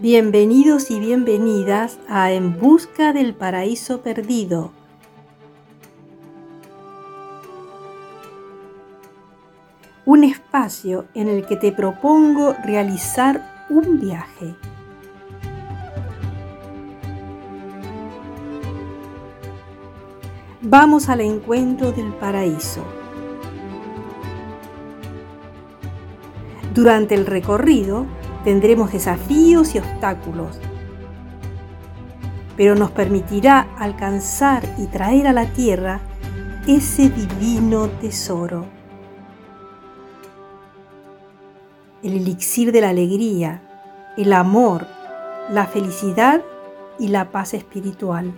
Bienvenidos 0.00 0.92
y 0.92 1.00
bienvenidas 1.00 1.98
a 2.08 2.30
En 2.30 2.56
Busca 2.56 3.12
del 3.12 3.34
Paraíso 3.34 4.00
Perdido. 4.00 4.70
Un 10.04 10.22
espacio 10.22 11.06
en 11.14 11.28
el 11.28 11.44
que 11.46 11.56
te 11.56 11.72
propongo 11.72 12.54
realizar 12.64 13.66
un 13.70 13.98
viaje. 13.98 14.54
Vamos 20.62 21.08
al 21.08 21.22
encuentro 21.22 21.90
del 21.90 22.12
paraíso. 22.12 22.84
Durante 26.72 27.16
el 27.16 27.26
recorrido, 27.26 28.06
Tendremos 28.48 28.90
desafíos 28.90 29.74
y 29.74 29.78
obstáculos, 29.78 30.58
pero 32.56 32.74
nos 32.74 32.90
permitirá 32.90 33.68
alcanzar 33.78 34.62
y 34.78 34.86
traer 34.86 35.26
a 35.26 35.34
la 35.34 35.52
tierra 35.52 36.00
ese 36.66 37.10
divino 37.10 37.90
tesoro. 38.00 38.64
El 42.02 42.14
elixir 42.14 42.72
de 42.72 42.80
la 42.80 42.88
alegría, 42.88 43.60
el 44.16 44.32
amor, 44.32 44.86
la 45.50 45.66
felicidad 45.66 46.40
y 46.98 47.08
la 47.08 47.30
paz 47.30 47.52
espiritual. 47.52 48.32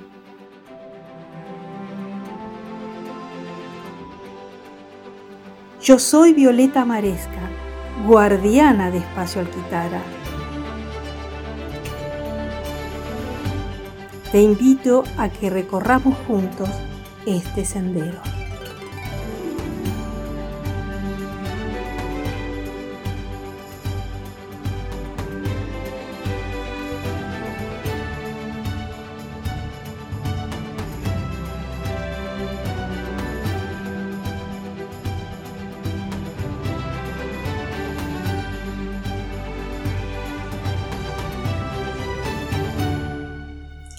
Yo 5.80 6.00
soy 6.00 6.32
Violeta 6.32 6.84
Maresca 6.84 7.49
guardiana 8.06 8.90
de 8.90 8.98
Espacio 8.98 9.40
Alquitara. 9.40 10.00
Te 14.32 14.40
invito 14.40 15.04
a 15.18 15.28
que 15.28 15.50
recorramos 15.50 16.16
juntos 16.26 16.68
este 17.26 17.64
sendero. 17.64 18.39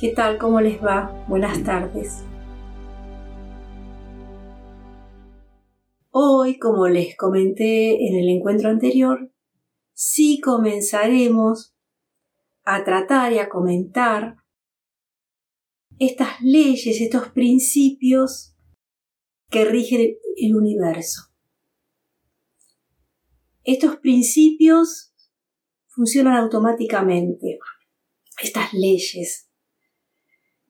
¿Qué 0.02 0.14
tal? 0.14 0.40
¿Cómo 0.40 0.62
les 0.62 0.84
va? 0.84 1.24
Buenas 1.28 1.64
tardes. 1.64 2.24
Hoy, 6.10 6.58
como 6.58 6.88
les 6.88 7.16
comenté 7.16 8.08
en 8.08 8.16
el 8.16 8.28
encuentro 8.30 8.70
anterior, 8.70 9.32
sí 9.94 10.42
comenzaremos 10.44 11.76
a 12.64 12.84
tratar 12.84 13.32
y 13.34 13.38
a 13.38 13.48
comentar 13.48 14.38
estas 16.00 16.42
leyes, 16.42 17.00
estos 17.00 17.30
principios 17.30 18.56
que 19.52 19.66
rigen 19.66 20.16
el 20.38 20.56
universo. 20.56 21.32
Estos 23.64 23.98
principios 23.98 25.14
funcionan 25.90 26.38
automáticamente. 26.38 27.60
Estas 28.42 28.74
leyes 28.74 29.51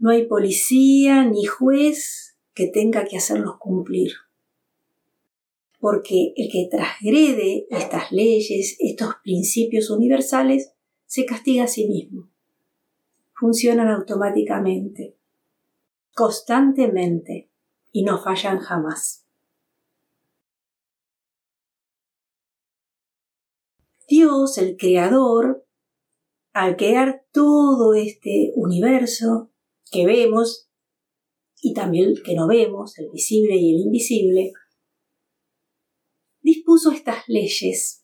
no 0.02 0.10
hay 0.10 0.26
policía 0.26 1.24
ni 1.26 1.46
juez 1.46 2.36
que 2.56 2.68
tenga 2.68 3.06
que 3.06 3.18
hacerlos 3.18 3.58
cumplir. 3.60 4.14
Porque 5.80 6.34
el 6.36 6.52
que 6.52 6.68
transgrede 6.72 7.68
estas 7.70 8.12
leyes, 8.12 8.78
estos 8.80 9.14
principios 9.24 9.92
universales, 9.92 10.74
se 11.06 11.26
castiga 11.28 11.66
a 11.66 11.68
sí 11.68 11.88
mismo. 11.88 12.32
Funcionan 13.34 13.90
automáticamente, 13.90 15.16
constantemente, 16.16 17.52
y 17.92 18.04
no 18.04 18.20
fallan 18.20 18.58
jamás. 18.58 19.28
Dios, 24.08 24.58
el 24.58 24.78
Creador, 24.78 25.64
al 26.54 26.76
crear 26.76 27.24
todo 27.32 27.94
este 27.94 28.52
universo, 28.56 29.51
que 29.92 30.06
vemos 30.06 30.70
y 31.62 31.74
también 31.74 32.16
que 32.26 32.34
no 32.34 32.48
vemos, 32.48 32.98
el 32.98 33.10
visible 33.12 33.56
y 33.56 33.76
el 33.76 33.82
invisible, 33.82 34.54
dispuso 36.42 36.92
estas 36.92 37.24
leyes 37.28 38.04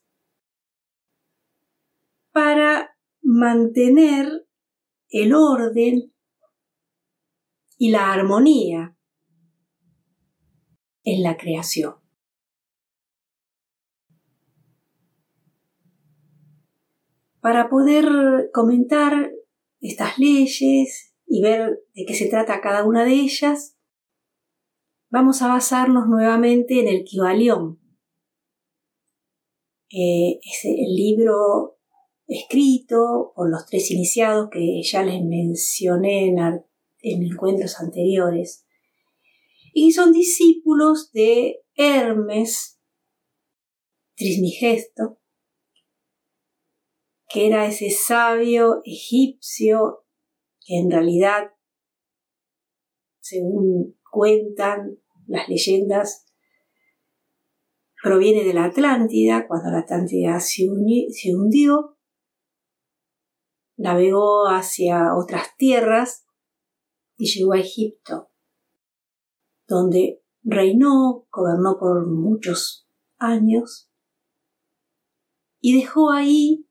para 2.32 2.96
mantener 3.22 4.48
el 5.10 5.34
orden 5.34 6.14
y 7.78 7.90
la 7.90 8.14
armonía 8.14 8.96
en 11.04 11.24
la 11.24 11.38
creación. 11.38 11.96
Para 17.40 17.70
poder 17.70 18.52
comentar 18.54 19.32
estas 19.80 20.20
leyes 20.20 21.17
y 21.28 21.42
ver 21.42 21.84
de 21.94 22.06
qué 22.06 22.16
se 22.16 22.30
trata 22.30 22.62
cada 22.62 22.86
una 22.86 23.04
de 23.04 23.14
ellas, 23.14 23.78
vamos 25.10 25.42
a 25.42 25.50
basarnos 25.50 26.08
nuevamente 26.08 26.80
en 26.80 26.88
el 26.88 27.04
Kibalión. 27.04 27.80
es 29.90 30.66
el 30.66 30.96
libro 30.96 31.78
escrito 32.28 33.34
por 33.36 33.50
los 33.50 33.66
tres 33.66 33.92
iniciados 33.92 34.50
que 34.52 34.82
ya 34.84 35.04
les 35.04 35.24
mencioné 35.24 36.28
en, 36.28 36.40
en 36.40 37.24
encuentros 37.24 37.80
anteriores. 37.80 38.66
Y 39.74 39.92
son 39.92 40.12
discípulos 40.12 41.12
de 41.12 41.62
Hermes 41.76 42.80
Trismigesto, 44.16 45.20
que 47.30 47.48
era 47.48 47.68
ese 47.68 47.92
sabio 47.92 48.82
egipcio 48.84 50.07
que 50.68 50.78
en 50.78 50.92
realidad, 50.92 51.54
según 53.22 53.98
cuentan 54.12 55.00
las 55.26 55.48
leyendas, 55.48 56.26
proviene 58.04 58.44
de 58.44 58.54
la 58.54 58.66
Atlántida, 58.66 59.48
cuando 59.48 59.72
la 59.72 59.80
Atlántida 59.80 60.42
se, 60.42 60.68
hundió, 61.34 61.98
navegó 63.78 64.48
hacia 64.50 65.16
otras 65.16 65.56
tierras 65.58 66.26
y 67.16 67.28
llegó 67.28 67.54
a 67.54 67.60
Egipto, 67.60 68.30
donde 69.68 70.22
reinó, 70.44 71.28
gobernó 71.32 71.78
por 71.80 72.08
muchos 72.08 72.90
años 73.18 73.90
y 75.62 75.80
dejó 75.80 76.12
ahí 76.12 76.68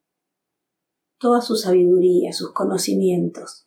toda 1.18 1.40
su 1.40 1.56
sabiduría, 1.56 2.34
sus 2.34 2.52
conocimientos. 2.52 3.65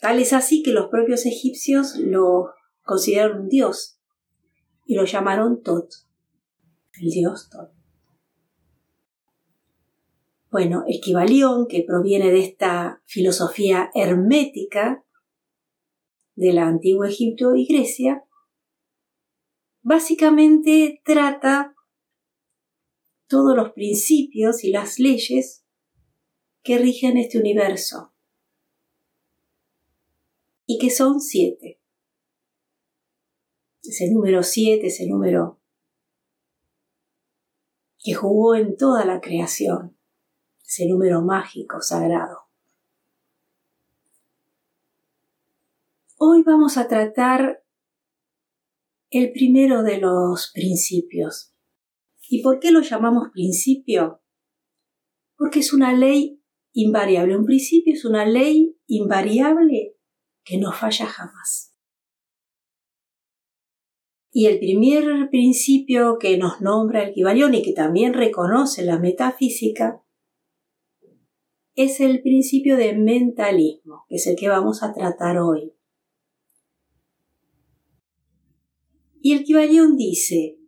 Tal 0.00 0.20
es 0.20 0.32
así 0.32 0.62
que 0.62 0.72
los 0.72 0.86
propios 0.86 1.26
egipcios 1.26 1.96
lo 1.96 2.50
consideraron 2.82 3.42
un 3.42 3.48
dios 3.48 3.98
y 4.86 4.94
lo 4.94 5.04
llamaron 5.04 5.62
Tot, 5.62 5.90
el 7.00 7.10
dios 7.10 7.50
Tot. 7.50 7.72
Bueno, 10.50 10.84
el 10.86 11.00
que 11.68 11.82
proviene 11.82 12.30
de 12.30 12.40
esta 12.40 13.02
filosofía 13.04 13.90
hermética 13.94 15.04
de 16.36 16.52
la 16.52 16.68
Egipto 17.04 17.56
y 17.56 17.66
Grecia, 17.66 18.24
básicamente 19.82 21.02
trata 21.04 21.74
todos 23.26 23.56
los 23.56 23.72
principios 23.72 24.62
y 24.62 24.70
las 24.70 24.98
leyes 25.00 25.64
que 26.62 26.78
rigen 26.78 27.18
este 27.18 27.38
universo 27.38 28.14
y 30.70 30.78
que 30.78 30.90
son 30.90 31.18
siete. 31.18 31.80
Ese 33.82 34.12
número 34.12 34.42
siete, 34.42 34.88
ese 34.88 35.08
número 35.08 35.62
que 37.98 38.12
jugó 38.12 38.54
en 38.54 38.76
toda 38.76 39.06
la 39.06 39.22
creación, 39.22 39.96
ese 40.62 40.86
número 40.86 41.22
mágico, 41.22 41.80
sagrado. 41.80 42.50
Hoy 46.18 46.42
vamos 46.42 46.76
a 46.76 46.86
tratar 46.86 47.64
el 49.08 49.32
primero 49.32 49.82
de 49.82 49.98
los 49.98 50.50
principios. 50.52 51.54
¿Y 52.28 52.42
por 52.42 52.60
qué 52.60 52.72
lo 52.72 52.82
llamamos 52.82 53.30
principio? 53.32 54.20
Porque 55.34 55.60
es 55.60 55.72
una 55.72 55.94
ley 55.94 56.42
invariable. 56.74 57.38
Un 57.38 57.46
principio 57.46 57.94
es 57.94 58.04
una 58.04 58.26
ley 58.26 58.78
invariable 58.86 59.97
que 60.48 60.56
no 60.56 60.72
falla 60.72 61.06
jamás. 61.06 61.74
Y 64.32 64.46
el 64.46 64.58
primer 64.58 65.28
principio 65.28 66.16
que 66.18 66.38
nos 66.38 66.62
nombra 66.62 67.02
el 67.02 67.12
Kibalión 67.12 67.54
y 67.54 67.62
que 67.62 67.72
también 67.72 68.14
reconoce 68.14 68.82
la 68.84 68.98
metafísica 68.98 70.02
es 71.74 72.00
el 72.00 72.22
principio 72.22 72.78
de 72.78 72.94
mentalismo, 72.94 74.06
que 74.08 74.16
es 74.16 74.26
el 74.26 74.36
que 74.36 74.48
vamos 74.48 74.82
a 74.82 74.94
tratar 74.94 75.38
hoy. 75.38 75.74
Y 79.20 79.34
el 79.34 79.44
Kibalión 79.44 79.96
dice, 79.96 80.58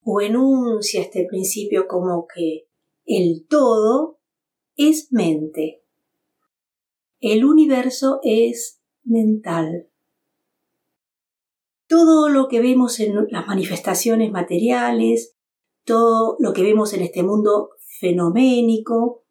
o 0.00 0.20
enuncia 0.20 1.00
este 1.00 1.26
principio 1.28 1.86
como 1.86 2.26
que 2.26 2.66
el 3.04 3.46
todo 3.48 4.20
es 4.76 5.12
mente. 5.12 5.81
El 7.22 7.44
universo 7.44 8.18
es 8.24 8.82
mental. 9.04 9.88
Todo 11.86 12.28
lo 12.28 12.48
que 12.48 12.60
vemos 12.60 12.98
en 12.98 13.28
las 13.30 13.46
manifestaciones 13.46 14.32
materiales, 14.32 15.36
todo 15.84 16.34
lo 16.40 16.52
que 16.52 16.64
vemos 16.64 16.92
en 16.94 17.02
este 17.02 17.22
mundo 17.22 17.70
fenoménico, 18.00 19.24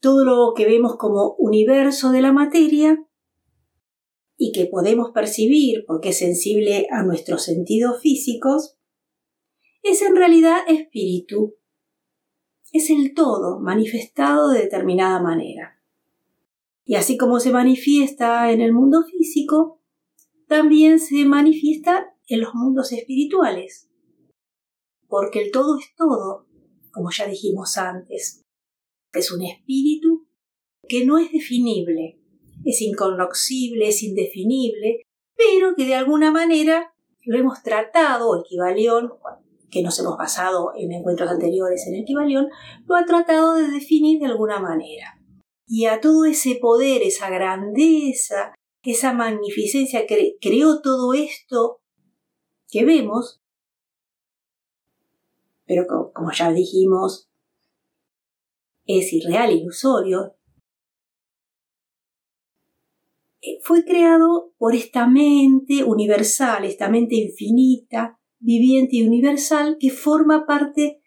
todo 0.00 0.22
lo 0.26 0.52
que 0.54 0.66
vemos 0.66 0.96
como 0.96 1.34
universo 1.38 2.12
de 2.12 2.20
la 2.20 2.32
materia 2.34 3.02
y 4.36 4.52
que 4.52 4.66
podemos 4.66 5.12
percibir 5.14 5.84
porque 5.86 6.10
es 6.10 6.18
sensible 6.18 6.88
a 6.90 7.04
nuestros 7.04 7.42
sentidos 7.42 8.02
físicos, 8.02 8.76
es 9.82 10.02
en 10.02 10.14
realidad 10.14 10.58
espíritu. 10.68 11.56
Es 12.70 12.90
el 12.90 13.14
todo 13.14 13.60
manifestado 13.60 14.50
de 14.50 14.60
determinada 14.60 15.22
manera. 15.22 15.77
Y 16.88 16.94
así 16.94 17.18
como 17.18 17.38
se 17.38 17.52
manifiesta 17.52 18.50
en 18.50 18.62
el 18.62 18.72
mundo 18.72 19.04
físico, 19.04 19.82
también 20.46 20.98
se 20.98 21.26
manifiesta 21.26 22.14
en 22.26 22.40
los 22.40 22.54
mundos 22.54 22.92
espirituales. 22.92 23.90
Porque 25.06 25.42
el 25.42 25.50
todo 25.50 25.78
es 25.78 25.94
todo, 25.94 26.46
como 26.90 27.10
ya 27.10 27.26
dijimos 27.26 27.76
antes. 27.76 28.42
Es 29.12 29.30
un 29.30 29.42
espíritu 29.42 30.26
que 30.88 31.04
no 31.04 31.18
es 31.18 31.30
definible, 31.30 32.22
es 32.64 32.80
incognoscible, 32.80 33.88
es 33.88 34.02
indefinible, 34.02 35.02
pero 35.36 35.74
que 35.76 35.84
de 35.84 35.94
alguna 35.94 36.30
manera 36.30 36.94
lo 37.20 37.36
hemos 37.36 37.62
tratado, 37.62 38.40
equivalión, 38.40 39.12
que 39.70 39.82
nos 39.82 39.98
hemos 39.98 40.16
basado 40.16 40.72
en 40.74 40.92
encuentros 40.92 41.30
anteriores 41.30 41.86
en 41.86 41.96
equivalión, 41.96 42.48
lo 42.86 42.96
ha 42.96 43.04
tratado 43.04 43.56
de 43.56 43.68
definir 43.68 44.20
de 44.20 44.26
alguna 44.26 44.58
manera. 44.58 45.17
Y 45.68 45.84
a 45.84 46.00
todo 46.00 46.24
ese 46.24 46.56
poder, 46.56 47.02
esa 47.02 47.28
grandeza, 47.28 48.54
esa 48.82 49.12
magnificencia 49.12 50.06
que 50.06 50.36
creó 50.40 50.80
todo 50.80 51.12
esto 51.12 51.82
que 52.70 52.84
vemos, 52.84 53.40
pero 55.66 55.86
como 56.14 56.32
ya 56.32 56.52
dijimos, 56.52 57.28
es 58.86 59.12
irreal, 59.12 59.52
ilusorio, 59.52 60.36
eh, 63.42 63.58
fue 63.62 63.84
creado 63.84 64.54
por 64.56 64.74
esta 64.74 65.06
mente 65.06 65.84
universal, 65.84 66.64
esta 66.64 66.88
mente 66.88 67.16
infinita, 67.16 68.18
viviente 68.38 68.96
y 68.96 69.06
universal 69.06 69.76
que 69.78 69.90
forma 69.90 70.46
parte 70.46 71.02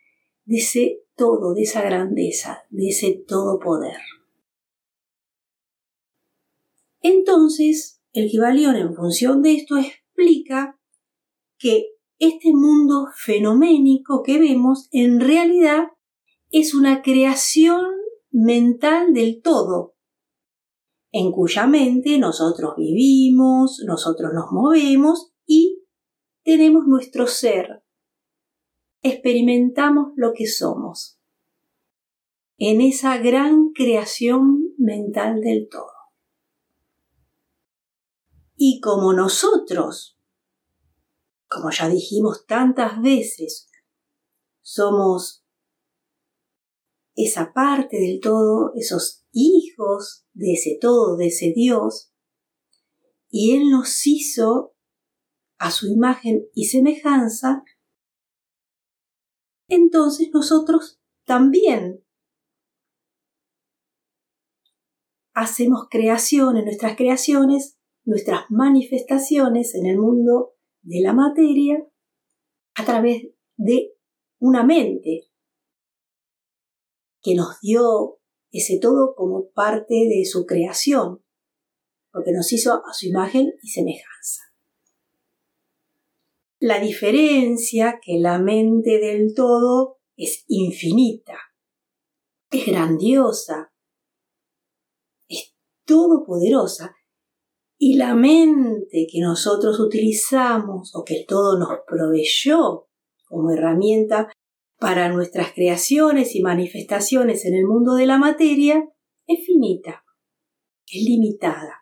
de 0.46 0.58
ese 0.58 1.04
todo, 1.16 1.56
de 1.56 1.64
esa 1.64 1.82
grandeza, 1.82 2.64
de 2.70 2.90
ese 2.90 3.24
todo 3.28 3.58
poder. 3.60 3.98
Entonces, 7.02 8.02
el 8.14 8.30
Kibalión 8.30 8.76
en 8.76 8.94
función 8.94 9.42
de 9.42 9.54
esto 9.54 9.78
explica 9.78 10.80
que 11.58 11.88
este 12.20 12.54
mundo 12.54 13.08
fenoménico 13.16 14.22
que 14.24 14.40
vemos 14.40 14.88
en 14.92 15.20
realidad 15.20 15.88
es 16.52 16.76
una 16.76 17.02
creación 17.02 17.84
mental 18.30 19.14
del 19.14 19.42
todo, 19.42 19.96
en 21.12 21.32
cuya 21.32 21.66
mente 21.68 22.18
nosotros 22.20 22.76
vivimos, 22.78 23.82
nosotros 23.86 24.32
nos 24.34 24.52
movemos 24.52 25.34
y 25.46 25.84
tenemos 26.44 26.86
nuestro 26.88 27.28
ser. 27.28 27.84
Experimentamos 29.02 30.14
lo 30.16 30.34
que 30.34 30.46
somos 30.46 31.20
en 32.58 32.82
esa 32.82 33.18
gran 33.18 33.72
creación 33.72 34.76
mental 34.78 35.42
del 35.42 35.68
todo. 35.68 36.01
Y 38.64 38.80
como 38.80 39.12
nosotros 39.14 40.20
como 41.52 41.72
ya 41.72 41.90
dijimos 41.90 42.46
tantas 42.46 43.02
veces, 43.02 43.68
somos 44.62 45.44
esa 47.16 47.54
parte 47.54 47.98
del 47.98 48.20
todo, 48.22 48.72
esos 48.76 49.26
hijos 49.32 50.28
de 50.34 50.54
ese 50.54 50.78
todo, 50.80 51.18
de 51.18 51.28
ese 51.28 51.52
Dios, 51.54 52.14
y 53.30 53.56
Él 53.58 53.72
nos 53.72 54.06
hizo 54.06 54.76
a 55.58 55.72
su 55.72 55.88
imagen 55.88 56.46
y 56.54 56.66
semejanza, 56.66 57.64
entonces 59.68 60.30
nosotros 60.32 61.02
también 61.26 62.06
hacemos 65.34 65.88
creaciones, 65.90 66.64
nuestras 66.64 66.96
creaciones, 66.96 67.81
nuestras 68.04 68.46
manifestaciones 68.50 69.76
en 69.76 69.86
el 69.86 69.98
mundo 69.98 70.56
de 70.82 71.02
la 71.02 71.14
materia 71.14 71.86
a 72.76 72.86
través 72.86 73.24
de 73.58 73.94
una 74.40 74.64
mente 74.64 75.30
que 77.22 77.36
nos 77.36 77.60
dio 77.62 78.20
ese 78.52 78.80
todo 78.80 79.14
como 79.16 79.52
parte 79.52 79.94
de 79.94 80.26
su 80.26 80.46
creación, 80.46 81.24
porque 82.12 82.32
nos 82.32 82.52
hizo 82.52 82.74
a 82.74 82.94
su 82.94 83.08
imagen 83.08 83.54
y 83.62 83.70
semejanza. 83.70 84.42
La 86.60 86.80
diferencia 86.80 88.00
que 88.04 88.20
la 88.20 88.40
mente 88.40 89.00
del 89.00 89.34
todo 89.36 90.00
es 90.18 90.44
infinita, 90.48 91.38
es 92.50 92.66
grandiosa, 92.66 93.74
es 95.28 95.56
todopoderosa 95.86 96.96
y 97.84 97.96
la 97.96 98.14
mente 98.14 99.08
que 99.12 99.22
nosotros 99.22 99.80
utilizamos 99.80 100.92
o 100.94 101.04
que 101.04 101.26
todo 101.28 101.58
nos 101.58 101.80
proveyó 101.88 102.88
como 103.26 103.50
herramienta 103.50 104.32
para 104.78 105.10
nuestras 105.10 105.54
creaciones 105.54 106.36
y 106.36 106.44
manifestaciones 106.44 107.44
en 107.44 107.56
el 107.56 107.66
mundo 107.66 107.96
de 107.96 108.06
la 108.06 108.20
materia 108.20 108.88
es 109.26 109.44
finita, 109.48 110.04
es 110.86 111.04
limitada. 111.06 111.82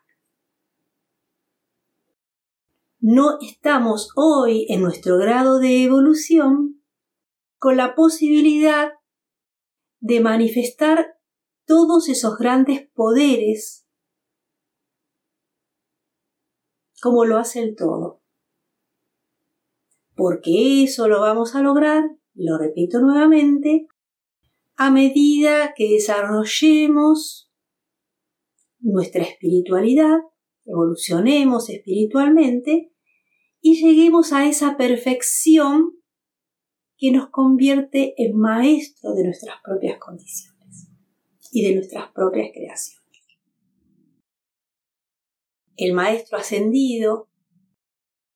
No 3.02 3.38
estamos 3.42 4.14
hoy 4.16 4.68
en 4.70 4.82
nuestro 4.82 5.18
grado 5.18 5.60
de 5.60 5.84
evolución 5.84 6.82
con 7.58 7.76
la 7.76 7.94
posibilidad 7.94 8.94
de 10.00 10.22
manifestar 10.22 11.18
todos 11.66 12.08
esos 12.08 12.38
grandes 12.38 12.88
poderes 12.94 13.89
como 17.02 17.26
lo 17.26 17.38
hace 17.38 17.62
el 17.62 17.76
todo. 17.76 18.22
Porque 20.16 20.84
eso 20.84 21.08
lo 21.08 21.22
vamos 21.22 21.56
a 21.56 21.62
lograr, 21.62 22.04
lo 22.34 22.58
repito 22.58 23.00
nuevamente, 23.00 23.88
a 24.76 24.92
medida 24.92 25.74
que 25.76 25.90
desarrollemos 25.90 27.52
nuestra 28.80 29.24
espiritualidad, 29.24 30.20
evolucionemos 30.66 31.70
espiritualmente 31.70 32.94
y 33.62 33.82
lleguemos 33.82 34.32
a 34.34 34.48
esa 34.48 34.78
perfección 34.78 36.00
que 36.98 37.12
nos 37.12 37.30
convierte 37.30 38.14
en 38.18 38.38
maestro 38.38 39.14
de 39.14 39.24
nuestras 39.26 39.56
propias 39.64 40.00
condiciones 40.00 40.90
y 41.52 41.66
de 41.66 41.76
nuestras 41.76 42.12
propias 42.12 42.50
creaciones 42.54 42.99
el 45.80 45.94
maestro 45.94 46.38
ascendido, 46.38 47.30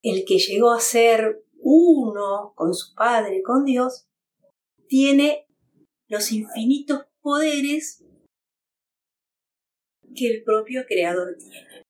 el 0.01 0.23
que 0.25 0.37
llegó 0.37 0.71
a 0.71 0.79
ser 0.79 1.45
uno 1.59 2.53
con 2.55 2.73
su 2.73 2.93
Padre, 2.95 3.41
con 3.43 3.65
Dios, 3.65 4.07
tiene 4.87 5.47
los 6.07 6.31
infinitos 6.31 7.05
poderes 7.21 8.03
que 10.15 10.27
el 10.27 10.43
propio 10.43 10.83
Creador 10.87 11.35
tiene. 11.37 11.83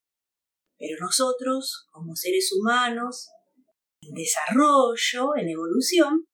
Pero 0.76 0.96
nosotros, 1.00 1.86
como 1.90 2.16
seres 2.16 2.50
humanos, 2.52 3.30
en 4.00 4.14
desarrollo, 4.14 5.36
en 5.36 5.48
evolución, 5.48 6.24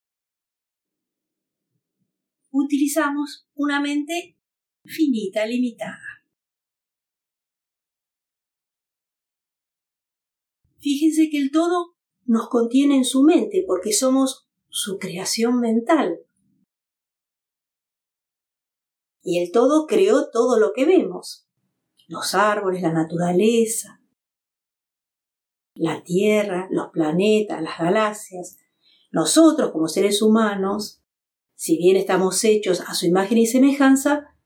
utilizamos 2.53 3.47
una 3.55 3.81
mente 3.81 4.39
finita, 4.85 5.47
limitada. 5.47 6.10
Fíjense 10.81 11.29
que 11.31 11.39
el 11.39 11.51
todo 11.51 11.95
nos 12.25 12.49
contiene 12.49 12.97
en 12.97 13.05
su 13.05 13.23
mente 13.23 13.65
porque 13.67 13.93
somos 13.93 14.49
su 14.69 14.99
creación 14.99 15.61
mental. 15.61 16.21
Y 19.23 19.39
el 19.39 19.53
todo 19.53 19.87
creó 19.87 20.31
todo 20.31 20.59
lo 20.59 20.73
que 20.73 20.87
vemos. 20.87 21.47
Los 22.09 22.35
árboles, 22.35 22.83
la 22.83 22.93
naturaleza, 22.93 24.01
la 25.75 26.03
Tierra, 26.03 26.69
los 26.71 26.89
planetas, 26.91 27.63
las 27.63 27.79
galaxias. 27.79 28.59
Nosotros 29.13 29.71
como 29.73 29.89
seres 29.89 30.23
humanos, 30.23 31.03
si 31.55 31.77
bien 31.77 31.97
estamos 31.97 32.43
hechos 32.45 32.81
a 32.81 32.95
su 32.95 33.07
imagen 33.07 33.39
y 33.39 33.47
semejanza, 33.47 34.37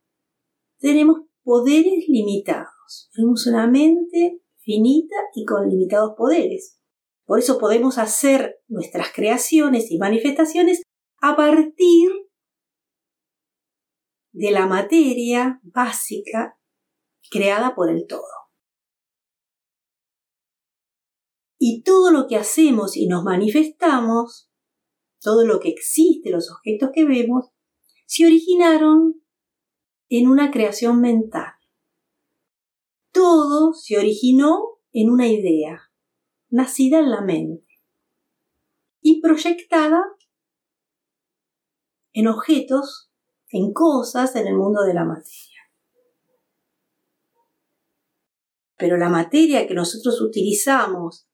tenemos 0.78 1.20
poderes 1.42 2.08
limitados. 2.08 3.10
Tenemos 3.14 3.46
una 3.46 3.66
mente 3.66 4.43
finita 4.64 5.16
y 5.34 5.44
con 5.44 5.68
limitados 5.68 6.14
poderes. 6.16 6.80
Por 7.26 7.38
eso 7.38 7.58
podemos 7.58 7.98
hacer 7.98 8.56
nuestras 8.66 9.12
creaciones 9.12 9.90
y 9.90 9.98
manifestaciones 9.98 10.82
a 11.20 11.36
partir 11.36 12.10
de 14.32 14.50
la 14.50 14.66
materia 14.66 15.60
básica 15.62 16.58
creada 17.30 17.74
por 17.74 17.90
el 17.90 18.06
todo. 18.06 18.22
Y 21.58 21.82
todo 21.82 22.10
lo 22.10 22.26
que 22.26 22.36
hacemos 22.36 22.96
y 22.96 23.06
nos 23.06 23.22
manifestamos, 23.24 24.50
todo 25.20 25.46
lo 25.46 25.60
que 25.60 25.68
existe, 25.68 26.30
los 26.30 26.50
objetos 26.50 26.90
que 26.92 27.06
vemos, 27.06 27.50
se 28.06 28.26
originaron 28.26 29.22
en 30.10 30.28
una 30.28 30.50
creación 30.50 31.00
mental 31.00 31.53
todo 33.14 33.72
se 33.74 33.96
originó 33.96 34.80
en 34.92 35.08
una 35.08 35.28
idea, 35.28 35.90
nacida 36.50 36.98
en 36.98 37.10
la 37.10 37.20
mente 37.20 37.80
y 39.00 39.20
proyectada 39.22 40.02
en 42.12 42.26
objetos, 42.26 43.12
en 43.48 43.72
cosas 43.72 44.34
en 44.34 44.48
el 44.48 44.56
mundo 44.56 44.82
de 44.82 44.94
la 44.94 45.04
materia. 45.04 45.60
Pero 48.76 48.96
la 48.96 49.08
materia 49.08 49.68
que 49.68 49.74
nosotros 49.74 50.20
utilizamos 50.20 51.28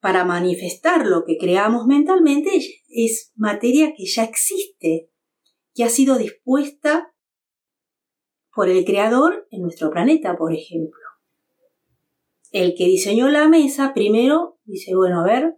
para 0.00 0.24
manifestar 0.24 1.06
lo 1.06 1.24
que 1.24 1.36
creamos 1.36 1.86
mentalmente 1.86 2.50
es 2.88 3.32
materia 3.36 3.92
que 3.94 4.06
ya 4.06 4.24
existe, 4.24 5.10
que 5.74 5.84
ha 5.84 5.90
sido 5.90 6.16
dispuesta 6.16 7.14
por 8.54 8.70
el 8.70 8.86
Creador 8.86 9.46
en 9.50 9.62
nuestro 9.62 9.90
planeta, 9.90 10.36
por 10.38 10.54
ejemplo 10.54 10.99
el 12.50 12.74
que 12.74 12.86
diseñó 12.86 13.28
la 13.28 13.48
mesa 13.48 13.92
primero 13.94 14.58
dice, 14.64 14.94
bueno, 14.94 15.20
a 15.20 15.24
ver, 15.24 15.56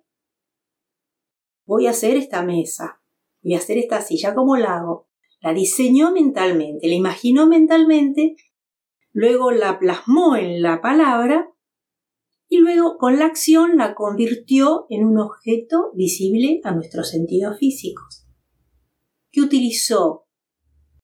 voy 1.65 1.87
a 1.87 1.91
hacer 1.91 2.17
esta 2.17 2.43
mesa, 2.43 3.03
voy 3.43 3.55
a 3.55 3.59
hacer 3.59 3.79
esta 3.79 4.01
silla, 4.03 4.35
¿cómo 4.35 4.57
la 4.57 4.77
hago? 4.77 5.09
La 5.41 5.53
diseñó 5.53 6.13
mentalmente, 6.13 6.87
la 6.87 6.95
imaginó 6.95 7.47
mentalmente, 7.47 8.37
luego 9.13 9.51
la 9.51 9.79
plasmó 9.79 10.37
en 10.37 10.63
la 10.63 10.81
palabra 10.81 11.49
y 12.49 12.59
luego 12.59 12.99
con 12.99 13.19
la 13.19 13.27
acción 13.27 13.79
la 13.79 13.95
convirtió 13.95 14.87
en 14.91 15.07
un 15.07 15.19
objeto 15.19 15.91
visible 15.95 16.61
a 16.65 16.73
nuestros 16.73 17.09
sentidos 17.09 17.59
físicos. 17.59 18.27
¿Qué 19.31 19.41
utilizó 19.41 20.27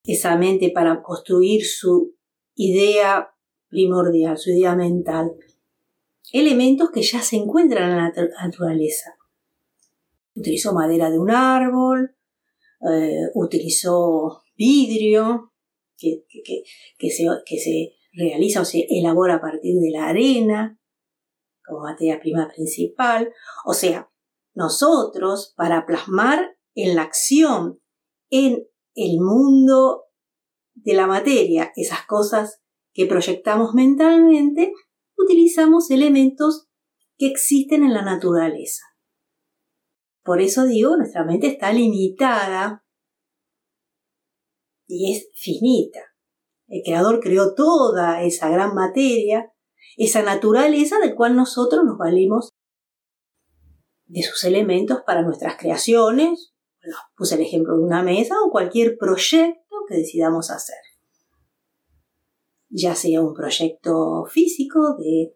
esa 0.04 0.36
mente 0.36 0.70
para 0.70 1.02
construir 1.02 1.64
su 1.64 2.14
idea 2.54 3.30
primordial, 3.68 4.36
su 4.36 4.50
idea 4.50 4.76
mental? 4.76 5.32
Elementos 6.32 6.90
que 6.90 7.02
ya 7.02 7.22
se 7.22 7.36
encuentran 7.36 7.90
en 7.90 7.96
la 7.96 8.12
naturaleza. 8.42 9.16
Utilizó 10.34 10.72
madera 10.72 11.10
de 11.10 11.18
un 11.18 11.30
árbol, 11.30 12.16
eh, 12.90 13.26
utilizó 13.34 14.42
vidrio 14.56 15.52
que, 15.96 16.24
se, 17.10 17.24
que 17.44 17.58
se 17.58 17.92
realiza 18.12 18.60
o 18.60 18.64
se 18.64 18.86
elabora 18.88 19.36
a 19.36 19.40
partir 19.40 19.80
de 19.80 19.90
la 19.90 20.08
arena 20.08 20.78
como 21.64 21.80
materia 21.80 22.20
prima 22.20 22.48
principal. 22.48 23.32
O 23.64 23.74
sea, 23.74 24.10
nosotros 24.54 25.54
para 25.56 25.86
plasmar 25.86 26.56
en 26.74 26.96
la 26.96 27.02
acción, 27.02 27.80
en 28.30 28.66
el 28.94 29.20
mundo 29.20 30.04
de 30.74 30.94
la 30.94 31.06
materia, 31.06 31.72
esas 31.76 32.06
cosas 32.06 32.62
que 32.92 33.06
proyectamos 33.06 33.74
mentalmente, 33.74 34.72
utilizamos 35.18 35.90
elementos 35.90 36.68
que 37.16 37.26
existen 37.26 37.82
en 37.82 37.92
la 37.92 38.02
naturaleza. 38.02 38.82
Por 40.22 40.40
eso 40.40 40.64
digo, 40.64 40.96
nuestra 40.96 41.24
mente 41.24 41.48
está 41.48 41.72
limitada 41.72 42.84
y 44.86 45.12
es 45.12 45.28
finita. 45.34 46.00
El 46.66 46.82
creador 46.84 47.20
creó 47.20 47.54
toda 47.54 48.22
esa 48.22 48.48
gran 48.48 48.74
materia, 48.74 49.52
esa 49.96 50.22
naturaleza 50.22 50.98
del 50.98 51.14
cual 51.14 51.34
nosotros 51.34 51.84
nos 51.84 51.98
valimos 51.98 52.50
de 54.06 54.22
sus 54.22 54.44
elementos 54.44 55.00
para 55.06 55.22
nuestras 55.22 55.56
creaciones. 55.56 56.54
puse 57.16 57.34
el 57.34 57.42
ejemplo 57.42 57.76
de 57.76 57.84
una 57.84 58.02
mesa 58.02 58.34
o 58.44 58.50
cualquier 58.50 58.96
proyecto 58.98 59.76
que 59.88 59.96
decidamos 59.96 60.50
hacer 60.50 60.87
ya 62.68 62.94
sea 62.94 63.22
un 63.22 63.34
proyecto 63.34 64.24
físico 64.26 64.96
de 64.98 65.34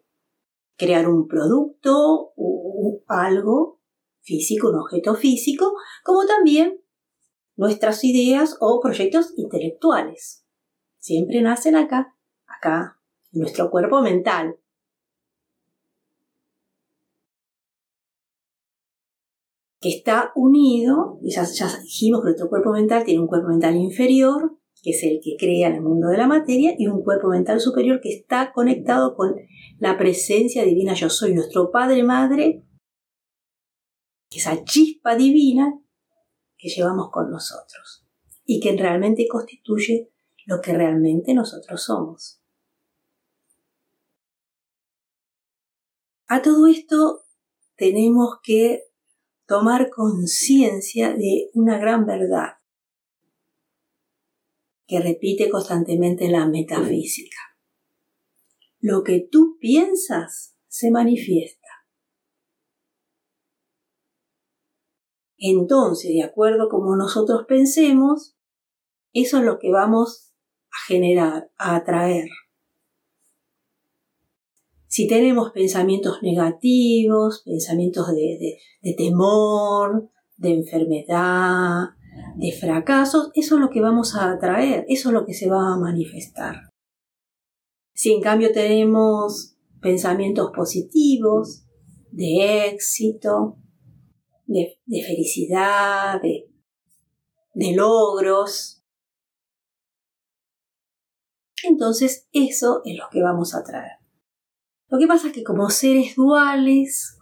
crear 0.77 1.07
un 1.07 1.27
producto 1.27 2.33
o 2.35 3.03
algo 3.07 3.79
físico, 4.21 4.69
un 4.69 4.79
objeto 4.79 5.15
físico, 5.15 5.73
como 6.03 6.25
también 6.25 6.81
nuestras 7.55 8.03
ideas 8.03 8.57
o 8.59 8.79
proyectos 8.81 9.33
intelectuales. 9.37 10.45
Siempre 10.97 11.41
nacen 11.41 11.75
acá, 11.75 12.15
acá, 12.45 12.99
en 13.31 13.41
nuestro 13.41 13.69
cuerpo 13.69 14.01
mental. 14.01 14.57
que 19.83 19.89
está 19.89 20.31
unido, 20.35 21.19
ya, 21.23 21.43
ya 21.43 21.67
dijimos 21.81 22.21
que 22.21 22.27
nuestro 22.27 22.47
cuerpo 22.47 22.71
mental 22.71 23.03
tiene 23.03 23.19
un 23.19 23.27
cuerpo 23.27 23.49
mental 23.49 23.75
inferior 23.75 24.57
que 24.83 24.91
es 24.91 25.01
el 25.03 25.21
que 25.23 25.37
crea 25.39 25.69
el 25.69 25.81
mundo 25.81 26.09
de 26.09 26.17
la 26.17 26.27
materia, 26.27 26.75
y 26.77 26.87
un 26.87 27.03
cuerpo 27.03 27.29
mental 27.29 27.61
superior 27.61 28.01
que 28.01 28.09
está 28.09 28.51
conectado 28.51 29.15
con 29.15 29.35
la 29.79 29.97
presencia 29.97 30.65
divina 30.65 30.93
yo 30.93 31.09
soy, 31.09 31.33
nuestro 31.33 31.71
Padre 31.71 32.03
Madre, 32.03 32.65
esa 34.29 34.61
chispa 34.65 35.15
divina 35.15 35.79
que 36.57 36.67
llevamos 36.67 37.09
con 37.11 37.31
nosotros 37.31 38.05
y 38.45 38.59
que 38.59 38.75
realmente 38.75 39.25
constituye 39.29 40.11
lo 40.45 40.59
que 40.59 40.73
realmente 40.73 41.33
nosotros 41.33 41.81
somos. 41.81 42.41
A 46.27 46.41
todo 46.41 46.67
esto 46.67 47.21
tenemos 47.77 48.39
que 48.43 48.83
tomar 49.45 49.89
conciencia 49.89 51.13
de 51.13 51.51
una 51.53 51.77
gran 51.77 52.05
verdad 52.05 52.62
que 54.93 54.99
repite 54.99 55.49
constantemente 55.49 56.29
la 56.29 56.47
metafísica. 56.47 57.39
Lo 58.79 59.03
que 59.03 59.27
tú 59.31 59.57
piensas 59.59 60.55
se 60.67 60.91
manifiesta. 60.91 61.67
Entonces, 65.35 66.11
de 66.11 66.21
acuerdo 66.21 66.69
como 66.69 66.95
nosotros 66.95 67.45
pensemos, 67.47 68.37
eso 69.13 69.39
es 69.39 69.43
lo 69.45 69.57
que 69.57 69.71
vamos 69.71 70.35
a 70.69 70.85
generar, 70.87 71.49
a 71.57 71.77
atraer. 71.77 72.29
Si 74.85 75.07
tenemos 75.07 75.53
pensamientos 75.53 76.21
negativos, 76.21 77.41
pensamientos 77.43 78.09
de 78.13 78.93
temor, 78.95 80.11
de 80.37 80.53
enfermedad, 80.53 81.95
de 82.35 82.51
fracasos, 82.51 83.31
eso 83.35 83.55
es 83.55 83.61
lo 83.61 83.69
que 83.69 83.81
vamos 83.81 84.15
a 84.15 84.31
atraer, 84.31 84.85
eso 84.87 85.09
es 85.09 85.13
lo 85.13 85.25
que 85.25 85.33
se 85.33 85.49
va 85.49 85.73
a 85.73 85.77
manifestar. 85.77 86.55
Si 87.93 88.11
en 88.11 88.21
cambio 88.21 88.51
tenemos 88.51 89.55
pensamientos 89.81 90.51
positivos, 90.55 91.65
de 92.11 92.67
éxito, 92.67 93.57
de, 94.45 94.79
felicidad, 95.05 96.21
de, 96.21 96.49
de 97.53 97.75
logros, 97.75 98.83
entonces 101.63 102.27
eso 102.31 102.81
es 102.85 102.97
lo 102.97 103.05
que 103.11 103.21
vamos 103.21 103.55
a 103.55 103.63
traer. 103.63 103.93
Lo 104.89 104.99
que 104.99 105.07
pasa 105.07 105.27
es 105.27 105.33
que 105.33 105.43
como 105.43 105.69
seres 105.69 106.15
duales, 106.15 107.17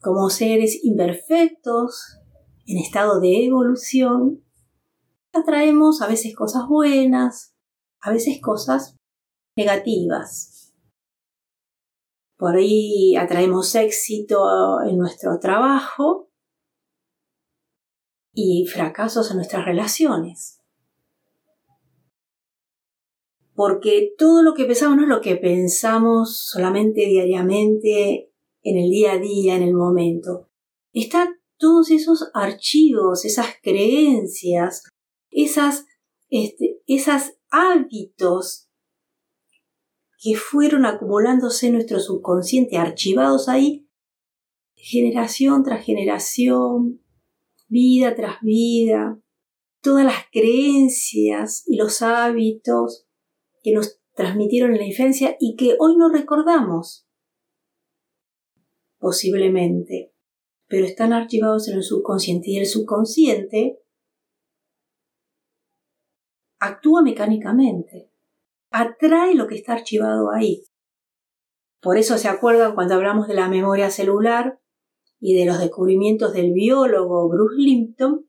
como 0.00 0.30
seres 0.30 0.84
imperfectos, 0.84 2.18
en 2.66 2.78
estado 2.78 3.20
de 3.20 3.46
evolución, 3.46 4.44
atraemos 5.32 6.00
a 6.02 6.06
veces 6.06 6.34
cosas 6.34 6.66
buenas, 6.68 7.54
a 8.00 8.10
veces 8.10 8.40
cosas 8.40 8.96
negativas. 9.56 10.74
Por 12.36 12.56
ahí 12.56 13.16
atraemos 13.16 13.74
éxito 13.74 14.82
en 14.82 14.98
nuestro 14.98 15.38
trabajo 15.38 16.30
y 18.32 18.66
fracasos 18.66 19.30
en 19.30 19.36
nuestras 19.36 19.64
relaciones. 19.64 20.60
Porque 23.54 24.12
todo 24.18 24.42
lo 24.42 24.54
que 24.54 24.64
pensamos 24.64 24.96
no 24.96 25.04
es 25.04 25.08
lo 25.08 25.20
que 25.20 25.36
pensamos 25.36 26.36
solamente 26.36 27.06
diariamente, 27.06 28.32
en 28.62 28.78
el 28.78 28.90
día 28.90 29.12
a 29.12 29.18
día, 29.18 29.54
en 29.54 29.62
el 29.62 29.74
momento. 29.74 30.50
Están 30.92 31.40
todos 31.58 31.90
esos 31.90 32.30
archivos, 32.34 33.24
esas 33.24 33.46
creencias, 33.62 34.82
esas, 35.30 35.86
este, 36.30 36.80
esas 36.86 37.38
hábitos 37.50 38.68
que 40.18 40.36
fueron 40.36 40.86
acumulándose 40.86 41.66
en 41.66 41.74
nuestro 41.74 42.00
subconsciente, 42.00 42.78
archivados 42.78 43.48
ahí, 43.48 43.86
generación 44.74 45.62
tras 45.62 45.84
generación, 45.84 47.02
vida 47.68 48.14
tras 48.14 48.40
vida, 48.40 49.20
todas 49.82 50.04
las 50.04 50.24
creencias 50.32 51.62
y 51.66 51.76
los 51.76 52.00
hábitos 52.02 53.06
que 53.62 53.72
nos 53.72 54.00
transmitieron 54.14 54.72
en 54.72 54.78
la 54.78 54.86
infancia 54.86 55.36
y 55.38 55.56
que 55.56 55.76
hoy 55.78 55.96
no 55.96 56.08
recordamos, 56.08 57.06
posiblemente, 58.98 60.13
pero 60.74 60.86
están 60.86 61.12
archivados 61.12 61.68
en 61.68 61.76
el 61.76 61.84
subconsciente 61.84 62.50
y 62.50 62.58
el 62.58 62.66
subconsciente 62.66 63.78
actúa 66.58 67.00
mecánicamente, 67.00 68.10
atrae 68.72 69.36
lo 69.36 69.46
que 69.46 69.54
está 69.54 69.74
archivado 69.74 70.32
ahí. 70.32 70.64
Por 71.80 71.96
eso 71.96 72.18
se 72.18 72.26
acuerdan 72.26 72.74
cuando 72.74 72.94
hablamos 72.94 73.28
de 73.28 73.34
la 73.34 73.48
memoria 73.48 73.88
celular, 73.88 74.58
y 75.20 75.38
de 75.38 75.44
los 75.44 75.60
descubrimientos 75.60 76.32
del 76.32 76.52
biólogo 76.52 77.28
Bruce 77.28 77.54
Limpton, 77.56 78.28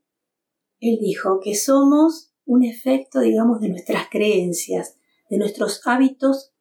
él 0.79 0.99
dijo 1.01 1.39
que 1.43 1.55
somos 1.55 2.31
un 2.45 2.63
efecto, 2.63 3.21
digamos, 3.21 3.59
de 3.59 3.69
nuestras 3.69 4.07
creencias, 4.11 4.99
de 5.31 5.39
nuestros 5.39 5.81
hábitos 5.87 6.53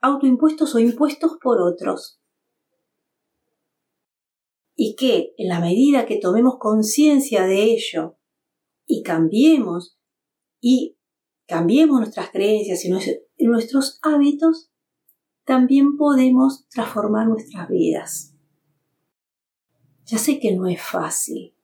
autoimpuestos 0.00 0.74
o 0.74 0.80
impuestos 0.80 1.38
por 1.40 1.60
otros. 1.60 2.20
Y 4.76 4.96
que 4.96 5.34
en 5.38 5.48
la 5.48 5.60
medida 5.60 6.06
que 6.06 6.16
tomemos 6.16 6.56
conciencia 6.58 7.46
de 7.46 7.62
ello 7.62 8.18
y 8.86 9.02
cambiemos 9.02 9.98
y 10.60 10.98
cambiemos 11.46 12.00
nuestras 12.00 12.30
creencias 12.30 12.84
y 12.84 13.46
nuestros 13.46 13.98
hábitos, 14.02 14.72
también 15.44 15.96
podemos 15.96 16.66
transformar 16.68 17.28
nuestras 17.28 17.68
vidas. 17.68 18.34
Ya 20.06 20.18
sé 20.18 20.38
que 20.38 20.54
no 20.54 20.66
es 20.66 20.82
fácil, 20.82 21.54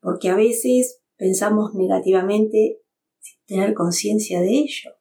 porque 0.00 0.28
a 0.28 0.36
veces 0.36 1.02
pensamos 1.16 1.74
negativamente 1.74 2.82
sin 3.18 3.38
tener 3.46 3.74
conciencia 3.74 4.40
de 4.40 4.50
ello. 4.50 4.92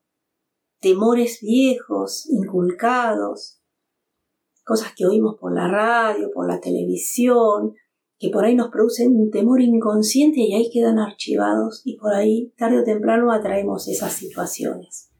Temores 0.79 1.39
viejos, 1.41 2.25
inculcados, 2.29 3.54
cosas 4.65 4.93
que 4.95 5.05
oímos 5.05 5.35
por 5.39 5.53
la 5.53 5.67
radio, 5.67 6.31
por 6.33 6.47
la 6.47 6.59
televisión, 6.59 7.73
que 8.17 8.29
por 8.29 8.45
ahí 8.45 8.55
nos 8.55 8.69
producen 8.69 9.15
un 9.15 9.31
temor 9.31 9.61
inconsciente 9.61 10.41
y 10.41 10.53
ahí 10.53 10.69
quedan 10.71 10.99
archivados 10.99 11.81
y 11.85 11.97
por 11.97 12.13
ahí 12.13 12.53
tarde 12.57 12.79
o 12.79 12.83
temprano 12.83 13.31
atraemos 13.31 13.87
esas 13.87 14.13
situaciones. 14.13 15.11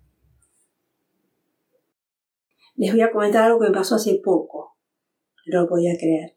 Les 2.76 2.92
voy 2.92 3.02
a 3.02 3.12
comentar 3.12 3.44
algo 3.44 3.60
que 3.60 3.68
me 3.68 3.74
pasó 3.74 3.96
hace 3.96 4.20
poco, 4.24 4.76
no 5.46 5.62
lo 5.62 5.70
podía 5.70 5.96
creer 5.98 6.36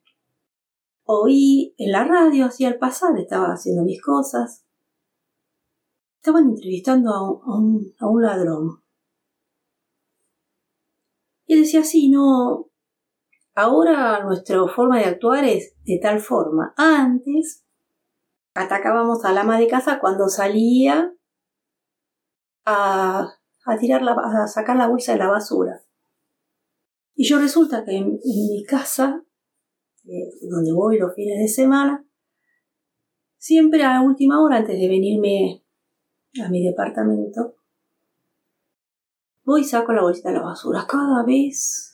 oí 1.11 1.74
en 1.78 1.92
la 1.92 2.04
radio 2.04 2.44
así 2.44 2.66
al 2.66 2.78
pasar, 2.78 3.18
estaba 3.18 3.46
haciendo 3.46 3.82
mis 3.82 4.00
cosas. 4.00 4.66
Estaban 6.16 6.50
entrevistando 6.50 7.11
a 7.11 7.59
un, 7.59 8.22
ladrón. 8.22 8.82
Y 11.46 11.59
decía 11.59 11.80
así, 11.80 12.11
no, 12.11 12.67
ahora 13.58 14.22
nuestra 14.22 14.64
forma 14.68 14.98
de 14.98 15.06
actuar 15.06 15.44
es 15.44 15.74
de 15.84 15.98
tal 16.00 16.20
forma. 16.20 16.74
Antes 16.76 17.64
atacábamos 18.54 19.24
al 19.24 19.36
ama 19.36 19.58
de 19.58 19.66
casa 19.66 19.98
cuando 19.98 20.28
salía 20.28 21.12
a, 22.64 23.34
tirar 23.80 24.02
la, 24.02 24.12
a 24.12 24.46
sacar 24.46 24.76
la 24.76 24.86
bolsa 24.86 25.12
de 25.12 25.18
la 25.18 25.28
basura. 25.28 25.80
Y 27.16 27.28
yo 27.28 27.40
resulta 27.40 27.84
que 27.84 27.96
en 27.96 28.20
mi 28.24 28.64
casa 28.64 29.24
donde 30.48 30.72
voy 30.72 30.98
los 30.98 31.14
fines 31.14 31.40
de 31.40 31.48
semana, 31.48 32.06
siempre 33.38 33.82
a 33.82 33.94
la 33.94 34.02
última 34.02 34.40
hora 34.40 34.58
antes 34.58 34.78
de 34.78 34.88
venirme 34.88 35.64
a 36.44 36.48
mi 36.48 36.64
departamento, 36.64 37.56
voy 39.42 39.62
y 39.62 39.64
saco 39.64 39.92
la 39.92 40.02
bolsita 40.02 40.28
de 40.28 40.36
la 40.36 40.44
basura. 40.44 40.86
Cada 40.88 41.24
vez 41.24 41.88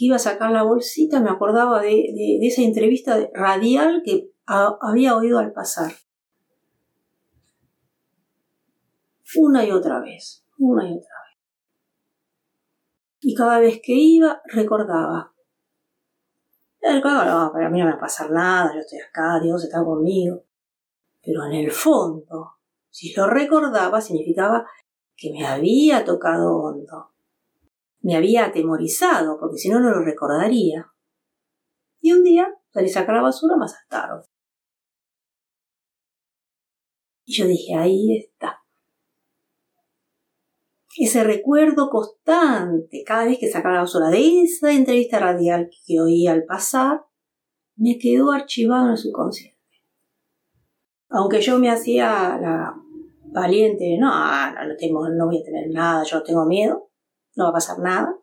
que 0.00 0.06
iba 0.06 0.16
a 0.16 0.18
sacar 0.18 0.50
la 0.50 0.62
bolsita 0.62 1.20
me 1.20 1.28
acordaba 1.28 1.82
de, 1.82 2.38
esa 2.40 2.62
entrevista 2.62 3.18
radial 3.34 4.00
que 4.02 4.30
había 4.46 5.14
oído 5.14 5.38
al 5.38 5.52
pasar. 5.52 5.92
Una 9.36 9.62
y 9.66 9.70
otra 9.70 10.00
vez, 10.00 10.42
una 10.56 10.88
y 10.88 10.92
otra 10.92 11.14
vez. 11.28 11.38
Y 13.20 13.34
cada 13.34 13.58
vez 13.58 13.80
que 13.82 13.92
iba 13.92 14.40
recordaba, 14.46 15.34
Claro, 16.80 17.52
para 17.52 17.68
mí 17.68 17.78
no 17.78 17.84
me 17.84 17.90
va 17.90 17.98
a 17.98 18.00
pasar 18.00 18.30
nada, 18.30 18.72
yo 18.72 18.80
estoy 18.80 19.00
acá, 19.00 19.38
Dios 19.42 19.62
está 19.62 19.84
conmigo. 19.84 20.44
Pero 21.22 21.44
en 21.44 21.52
el 21.52 21.70
fondo, 21.70 22.54
si 22.88 23.12
lo 23.12 23.26
recordaba, 23.26 24.00
significaba 24.00 24.64
que 25.14 25.30
me 25.30 25.46
había 25.46 26.06
tocado 26.06 26.56
hondo. 26.56 27.10
Me 28.00 28.16
había 28.16 28.46
atemorizado, 28.46 29.38
porque 29.38 29.58
si 29.58 29.68
no, 29.68 29.80
no 29.80 29.90
lo 29.90 30.04
recordaría. 30.04 30.90
Y 32.00 32.12
un 32.12 32.22
día 32.22 32.48
salí 32.72 32.88
a 32.88 32.92
sacar 32.92 33.16
la 33.16 33.22
basura, 33.22 33.56
me 33.56 33.66
asaltaron. 33.66 34.22
Y 37.24 37.34
yo 37.34 37.46
dije, 37.46 37.74
ahí 37.74 38.18
está 38.18 38.60
ese 40.96 41.24
recuerdo 41.24 41.88
constante 41.88 43.02
cada 43.06 43.24
vez 43.24 43.38
que 43.38 43.48
sacaba 43.48 43.76
la 43.76 43.80
basura 43.82 44.10
de 44.10 44.42
esa 44.42 44.72
entrevista 44.72 45.18
radial 45.18 45.70
que 45.86 46.00
oí 46.00 46.26
al 46.26 46.44
pasar, 46.44 47.04
me 47.76 47.98
quedó 47.98 48.32
archivado 48.32 48.86
en 48.86 48.90
el 48.92 48.98
subconsciente. 48.98 49.58
Aunque 51.08 51.40
yo 51.40 51.58
me 51.58 51.70
hacía 51.70 52.38
la 52.40 52.74
valiente, 53.32 53.96
no, 53.98 54.10
no, 54.10 54.76
tengo, 54.76 55.08
no 55.08 55.26
voy 55.26 55.40
a 55.40 55.44
tener 55.44 55.70
nada, 55.70 56.04
yo 56.04 56.22
tengo 56.22 56.44
miedo, 56.44 56.89
no 57.36 57.44
va 57.44 57.50
a 57.50 57.54
pasar 57.54 57.78
nada. 57.78 58.16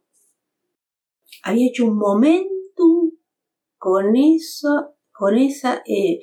Había 1.43 1.67
hecho 1.67 1.85
un 1.85 1.97
momentum 1.97 3.11
con 3.77 4.15
eso, 4.15 4.95
con 5.11 5.37
esa 5.37 5.83
eh, 5.85 6.19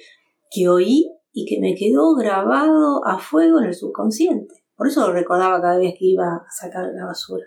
que 0.51 0.69
oí 0.69 1.11
y 1.33 1.47
que 1.47 1.61
me 1.61 1.75
quedó 1.75 2.15
grabado 2.15 3.05
a 3.07 3.19
fuego 3.19 3.59
en 3.59 3.67
el 3.67 3.75
subconsciente. 3.75 4.65
Por 4.77 4.89
eso 4.89 5.07
lo 5.07 5.13
recordaba 5.13 5.61
cada 5.61 5.79
vez 5.79 5.95
que 5.99 6.07
iba 6.07 6.25
a 6.25 6.47
sacar 6.51 6.87
la 6.95 7.07
basura. 7.07 7.47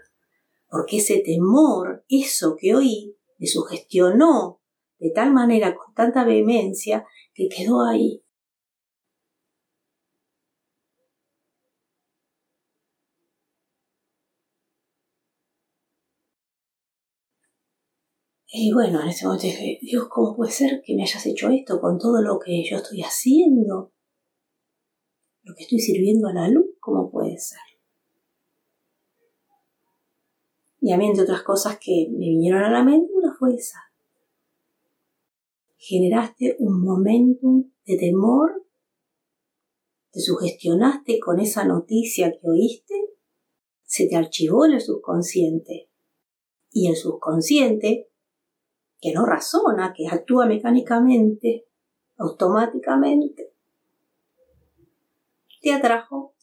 Porque 0.69 0.97
ese 0.97 1.21
temor, 1.26 2.04
eso 2.10 2.56
que 2.60 2.76
oí, 2.76 3.17
me 3.38 3.47
sugestionó 3.47 4.62
de 5.00 5.12
tal 5.12 5.34
manera, 5.34 5.76
con 5.76 5.93
tanta 5.93 6.23
vehemencia, 6.23 7.06
que 7.34 7.47
quedó 7.50 7.86
ahí. 7.86 8.23
Y 18.60 18.74
bueno, 18.74 19.04
en 19.04 19.10
ese 19.10 19.24
momento 19.26 19.46
dije, 19.46 19.78
Dios, 19.84 20.08
¿cómo 20.10 20.36
puede 20.36 20.52
ser 20.52 20.82
que 20.84 20.96
me 20.96 21.04
hayas 21.04 21.24
hecho 21.28 21.48
esto 21.50 21.80
con 21.80 22.00
todo 22.00 22.24
lo 22.24 22.39
que 22.39 22.63
yo 22.67 22.78
estoy 22.78 23.02
haciendo? 23.02 23.93
Lo 25.43 25.54
que 25.54 25.62
estoy 25.62 25.80
sirviendo 25.80 26.28
a 26.28 26.34
la 26.34 26.50
luz 26.50 26.65
¿Cómo 26.80 27.12
puede 27.12 27.38
ser. 27.38 27.60
Y 30.82 30.91
a 30.91 30.98
mí, 30.98 31.06
entre 31.06 31.22
otras 31.24 31.43
cosas 31.43 31.78
que 31.80 32.08
me 32.10 32.30
vinieron 32.30 32.63
a 32.63 32.72
la 32.72 32.84
mente, 32.84 33.13
una 33.13 33.36
fue 33.38 33.54
esa. 33.54 33.78
Generaste 35.78 36.56
un 36.58 36.82
momentum 36.82 37.72
de 37.86 37.98
temor, 37.98 38.65
te 40.12 40.20
sugestionaste 40.20 41.20
con 41.20 41.39
esa 41.39 41.63
noticia 41.63 42.32
que 42.32 42.50
oíste, 42.50 42.96
se 43.84 44.08
te 44.08 44.15
archivó 44.15 44.65
en 44.65 44.74
el 44.74 44.82
subconsciente. 44.82 45.91
Y 46.72 46.88
el 46.88 46.96
subconsciente, 46.96 48.10
que 48.99 49.13
no 49.13 49.25
razona, 49.25 49.93
que 49.95 50.07
actúa 50.07 50.45
mecánicamente, 50.45 51.67
automáticamente, 52.17 53.53
te 55.62 55.73
atrajo 55.73 56.36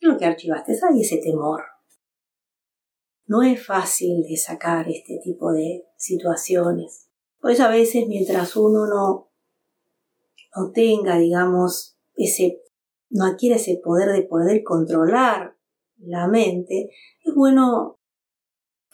lo 0.00 0.16
que 0.16 0.24
archivaste. 0.24 0.72
Hay 0.88 1.00
ese 1.00 1.18
temor. 1.18 1.62
No 3.26 3.42
es 3.42 3.64
fácil 3.64 4.22
de 4.22 4.36
sacar 4.36 4.88
este 4.88 5.20
tipo 5.22 5.52
de 5.52 5.84
situaciones. 5.96 7.08
Por 7.40 7.52
eso 7.52 7.64
a 7.64 7.70
veces 7.70 8.06
mientras 8.08 8.56
uno 8.56 8.86
no, 8.86 9.30
no 10.56 10.72
tenga, 10.72 11.16
digamos, 11.16 11.96
ese, 12.14 12.62
no 13.08 13.24
adquiere 13.24 13.56
ese 13.56 13.80
poder 13.82 14.10
de 14.12 14.22
poder 14.22 14.62
controlar 14.62 15.56
la 15.98 16.28
mente, 16.28 16.90
es 17.22 17.34
bueno 17.34 17.98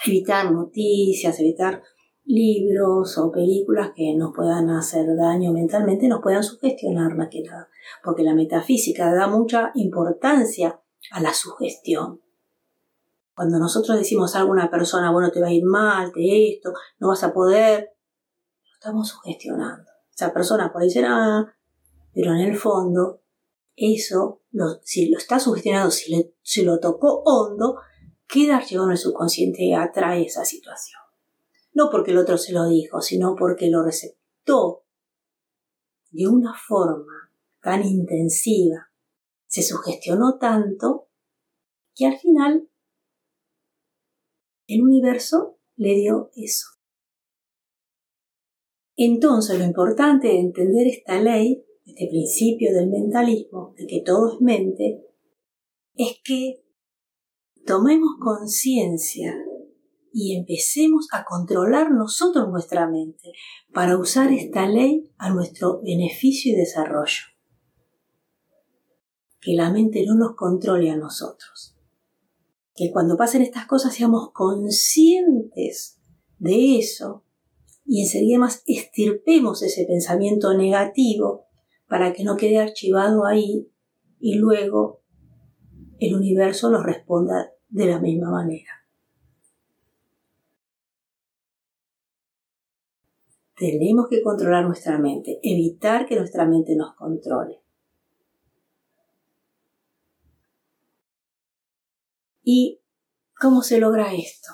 evitar 0.04 0.50
noticias, 0.52 1.38
evitar 1.40 1.82
libros 2.26 3.16
o 3.18 3.30
películas 3.30 3.92
que 3.94 4.14
nos 4.16 4.34
puedan 4.34 4.68
hacer 4.70 5.06
daño 5.16 5.52
mentalmente, 5.52 6.08
nos 6.08 6.20
puedan 6.20 6.42
sugestionar 6.42 7.16
más 7.16 7.28
que 7.30 7.42
nada, 7.42 7.68
porque 8.02 8.24
la 8.24 8.34
metafísica 8.34 9.14
da 9.14 9.28
mucha 9.28 9.70
importancia 9.74 10.80
a 11.12 11.20
la 11.20 11.32
sugestión. 11.32 12.20
Cuando 13.34 13.58
nosotros 13.58 13.96
decimos 13.98 14.34
a 14.34 14.40
alguna 14.40 14.70
persona, 14.70 15.12
bueno, 15.12 15.30
te 15.30 15.40
va 15.40 15.48
a 15.48 15.52
ir 15.52 15.64
mal, 15.64 16.10
te 16.12 16.54
esto, 16.54 16.72
no 16.98 17.08
vas 17.08 17.22
a 17.22 17.32
poder, 17.32 17.92
lo 18.64 18.72
estamos 18.72 19.08
sugestionando. 19.08 19.88
Esa 20.12 20.32
persona 20.32 20.72
puede 20.72 20.86
decir, 20.86 21.04
ah, 21.06 21.54
pero 22.12 22.32
en 22.32 22.40
el 22.40 22.56
fondo, 22.56 23.20
eso, 23.76 24.40
si 24.82 25.10
lo 25.10 25.18
está 25.18 25.38
sugestionado, 25.38 25.90
si, 25.90 26.34
si 26.42 26.64
lo 26.64 26.80
tocó 26.80 27.22
hondo, 27.24 27.76
queda 28.26 28.56
archivado 28.56 28.88
en 28.88 28.92
el 28.92 28.98
subconsciente 28.98 29.62
y 29.62 29.74
atrae 29.74 30.24
esa 30.24 30.44
situación. 30.44 31.05
No 31.76 31.90
porque 31.90 32.12
el 32.12 32.16
otro 32.16 32.38
se 32.38 32.54
lo 32.54 32.66
dijo, 32.66 33.02
sino 33.02 33.36
porque 33.36 33.68
lo 33.68 33.84
receptó 33.84 34.86
de 36.10 36.26
una 36.26 36.54
forma 36.54 37.30
tan 37.60 37.84
intensiva, 37.84 38.90
se 39.46 39.60
sugestionó 39.60 40.38
tanto, 40.38 41.10
que 41.94 42.06
al 42.06 42.16
final 42.16 42.70
el 44.66 44.82
universo 44.82 45.58
le 45.76 45.96
dio 45.96 46.30
eso. 46.34 46.66
Entonces 48.96 49.58
lo 49.58 49.64
importante 49.66 50.28
de 50.28 50.40
entender 50.40 50.86
esta 50.86 51.20
ley, 51.20 51.62
este 51.84 52.08
principio 52.08 52.72
del 52.72 52.88
mentalismo, 52.88 53.74
de 53.76 53.86
que 53.86 54.00
todo 54.02 54.32
es 54.32 54.40
mente, 54.40 55.04
es 55.92 56.22
que 56.24 56.64
tomemos 57.66 58.16
conciencia 58.18 59.34
y 60.18 60.34
empecemos 60.34 61.08
a 61.12 61.26
controlar 61.26 61.90
nosotros 61.90 62.48
nuestra 62.48 62.88
mente 62.88 63.32
para 63.74 63.98
usar 63.98 64.32
esta 64.32 64.66
ley 64.66 65.12
a 65.18 65.28
nuestro 65.28 65.82
beneficio 65.82 66.54
y 66.54 66.56
desarrollo. 66.56 67.24
Que 69.38 69.52
la 69.52 69.70
mente 69.70 70.06
no 70.06 70.14
nos 70.14 70.34
controle 70.34 70.88
a 70.90 70.96
nosotros. 70.96 71.76
Que 72.74 72.90
cuando 72.90 73.18
pasen 73.18 73.42
estas 73.42 73.66
cosas 73.66 73.94
seamos 73.94 74.32
conscientes 74.32 76.00
de 76.38 76.78
eso 76.78 77.26
y 77.84 78.00
enseguida 78.00 78.38
más 78.38 78.62
estirpemos 78.64 79.62
ese 79.62 79.84
pensamiento 79.84 80.56
negativo 80.56 81.44
para 81.88 82.14
que 82.14 82.24
no 82.24 82.38
quede 82.38 82.58
archivado 82.58 83.26
ahí 83.26 83.70
y 84.18 84.36
luego 84.36 85.02
el 85.98 86.14
universo 86.14 86.70
nos 86.70 86.84
responda 86.84 87.52
de 87.68 87.84
la 87.84 88.00
misma 88.00 88.30
manera. 88.30 88.85
Tenemos 93.56 94.08
que 94.10 94.20
controlar 94.20 94.66
nuestra 94.66 94.98
mente, 94.98 95.40
evitar 95.42 96.06
que 96.06 96.16
nuestra 96.16 96.46
mente 96.46 96.76
nos 96.76 96.94
controle. 96.94 97.62
¿Y 102.44 102.80
cómo 103.34 103.62
se 103.62 103.78
logra 103.78 104.14
esto? 104.14 104.50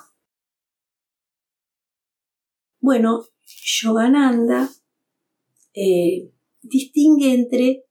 Bueno, 2.79 3.25
Yogananda 3.45 4.69
eh, 5.73 6.31
distingue 6.61 7.33
entre 7.33 7.85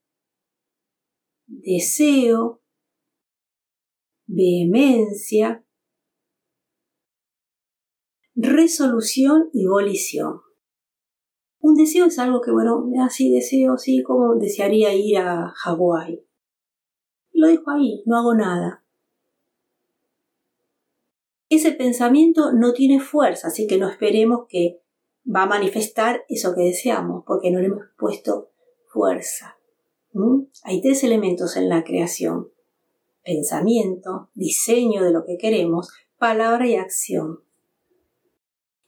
deseo, 1.47 2.63
vehemencia, 4.27 5.63
resolución 8.35 9.51
y 9.53 9.67
volición. 9.67 10.41
Deseo 11.83 12.07
es 12.07 12.19
algo 12.19 12.41
que, 12.41 12.51
bueno, 12.51 12.85
así 13.05 13.33
deseo, 13.33 13.77
sí, 13.79 14.03
como 14.03 14.35
desearía 14.37 14.95
ir 14.95 15.19
a 15.19 15.53
Hawái. 15.55 16.25
Lo 17.33 17.49
dejo 17.49 17.71
ahí, 17.71 18.03
no 18.07 18.17
hago 18.17 18.35
nada. 18.35 18.85
Ese 21.49 21.73
pensamiento 21.73 22.53
no 22.53 22.73
tiene 22.73 23.01
fuerza, 23.01 23.49
así 23.49 23.67
que 23.67 23.79
no 23.79 23.89
esperemos 23.89 24.47
que 24.49 24.81
va 25.25 25.43
a 25.43 25.47
manifestar 25.47 26.25
eso 26.29 26.55
que 26.55 26.63
deseamos, 26.63 27.25
porque 27.27 27.51
no 27.51 27.61
le 27.61 27.67
hemos 27.67 27.85
puesto 27.99 28.51
fuerza. 28.89 29.59
Hay 30.65 30.81
tres 30.81 31.05
elementos 31.05 31.57
en 31.57 31.69
la 31.69 31.85
creación 31.85 32.53
pensamiento, 33.25 34.31
diseño 34.35 35.05
de 35.05 35.13
lo 35.13 35.25
que 35.25 35.39
queremos, 35.39 35.91
palabra 36.19 36.67
y 36.67 36.77
acción. 36.77 37.41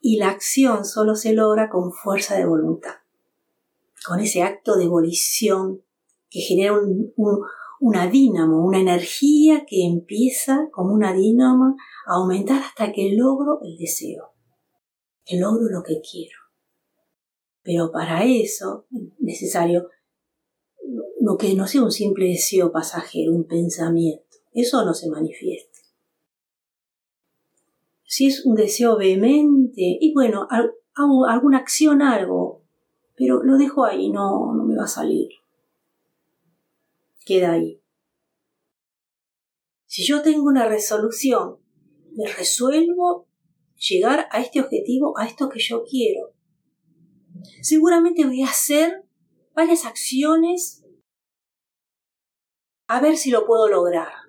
Y 0.05 0.19
la 0.19 0.29
acción 0.29 0.85
solo 0.85 1.15
se 1.15 1.33
logra 1.33 1.71
con 1.71 1.91
fuerza 1.91 2.37
de 2.37 2.45
voluntad, 2.45 2.97
con 4.07 4.21
ese 4.21 4.43
acto 4.43 4.77
de 4.77 4.87
volición 4.87 5.83
que 6.29 6.41
genera 6.41 6.75
una 7.81 8.07
dínamo, 8.09 8.67
una 8.67 8.81
energía 8.81 9.65
que 9.67 9.87
empieza 9.87 10.69
como 10.73 10.93
una 10.93 11.15
dínamo 11.15 11.77
a 12.07 12.17
aumentar 12.17 12.61
hasta 12.61 12.93
que 12.93 13.15
logro 13.17 13.61
el 13.63 13.79
deseo, 13.79 14.35
que 15.25 15.39
logro 15.39 15.71
lo 15.71 15.83
que 15.83 16.03
quiero. 16.03 16.37
Pero 17.63 17.91
para 17.91 18.25
eso 18.25 18.87
es 18.93 19.01
necesario 19.21 19.89
no 21.21 21.39
que 21.39 21.55
no 21.55 21.67
sea 21.67 21.83
un 21.83 21.93
simple 21.93 22.27
deseo 22.27 22.71
pasajero, 22.71 23.33
un 23.33 23.47
pensamiento 23.47 24.25
eso 24.55 24.85
no 24.85 24.95
se 24.95 25.11
manifiesta. 25.11 25.74
Si 28.15 28.29
es 28.29 28.47
un 28.47 28.55
deseo 28.55 28.97
vehemente, 28.97 29.99
y 30.01 30.13
bueno, 30.15 30.47
hago 30.49 31.27
alguna 31.27 31.59
acción, 31.59 32.01
algo, 32.01 32.63
pero 33.17 33.43
lo 33.43 33.57
dejo 33.59 33.85
ahí, 33.85 34.09
no, 34.09 34.55
no 34.55 34.65
me 34.65 34.77
va 34.77 34.85
a 34.85 34.87
salir. 34.87 35.31
Queda 37.27 37.55
ahí. 37.55 37.83
Si 39.87 40.07
yo 40.07 40.23
tengo 40.23 40.45
una 40.45 40.69
resolución, 40.69 41.59
me 42.13 42.33
resuelvo 42.33 43.27
llegar 43.75 44.29
a 44.31 44.41
este 44.41 44.61
objetivo, 44.61 45.19
a 45.19 45.27
esto 45.27 45.49
que 45.49 45.59
yo 45.59 45.83
quiero. 45.83 46.35
Seguramente 47.63 48.25
voy 48.25 48.43
a 48.43 48.51
hacer 48.51 49.09
varias 49.57 49.87
acciones 49.87 50.85
a 52.87 53.01
ver 53.01 53.17
si 53.17 53.33
lo 53.33 53.45
puedo 53.45 53.67
lograr. 53.67 54.24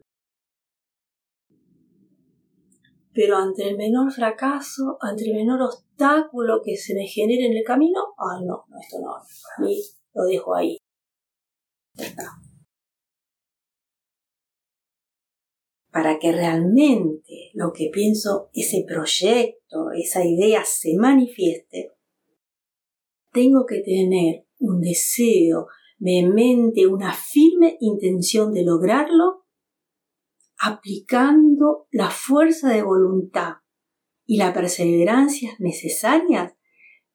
Pero 3.15 3.37
ante 3.37 3.67
el 3.69 3.77
menor 3.77 4.11
fracaso, 4.11 4.97
ante 4.99 5.23
el 5.23 5.33
menor 5.33 5.61
obstáculo 5.61 6.61
que 6.63 6.75
se 6.75 6.93
me 6.93 7.07
genere 7.07 7.45
en 7.45 7.53
el 7.53 7.63
camino, 7.63 8.01
ah, 8.17 8.41
no, 8.45 8.65
no, 8.67 8.79
esto 8.79 8.97
no, 8.99 9.65
mí 9.65 9.81
lo 10.13 10.23
dejo 10.25 10.53
ahí. 10.53 10.77
Para 15.89 16.19
que 16.19 16.33
realmente 16.33 17.51
lo 17.53 17.71
que 17.71 17.89
pienso, 17.91 18.49
ese 18.53 18.83
proyecto, 18.85 19.91
esa 19.97 20.25
idea 20.25 20.65
se 20.65 20.97
manifieste, 20.97 21.93
tengo 23.31 23.65
que 23.65 23.79
tener 23.79 24.45
un 24.59 24.81
deseo 24.81 25.67
vehemente, 25.97 26.85
una 26.85 27.13
firme 27.13 27.77
intención 27.79 28.51
de 28.51 28.65
lograrlo 28.65 29.44
aplicando 30.65 31.87
la 31.91 32.09
fuerza 32.09 32.69
de 32.69 32.81
voluntad 32.81 33.57
y 34.25 34.37
la 34.37 34.51
perseverancia 34.51 35.51
necesarias 35.59 36.53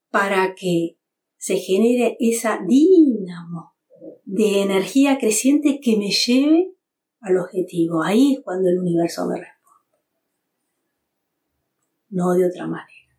para 0.08 0.54
que 0.54 0.98
se 1.36 1.56
genere 1.56 2.16
esa 2.20 2.60
dínamo 2.64 3.72
de 4.24 4.62
energía 4.62 5.18
creciente 5.18 5.80
que 5.82 5.96
me 5.96 6.10
lleve 6.10 6.76
al 7.20 7.38
objetivo. 7.38 8.04
Ahí 8.04 8.34
es 8.34 8.40
cuando 8.40 8.68
el 8.68 8.78
universo 8.78 9.26
me 9.26 9.40
responde. 9.40 9.58
No 12.10 12.32
de 12.34 12.46
otra 12.46 12.68
manera. 12.68 13.18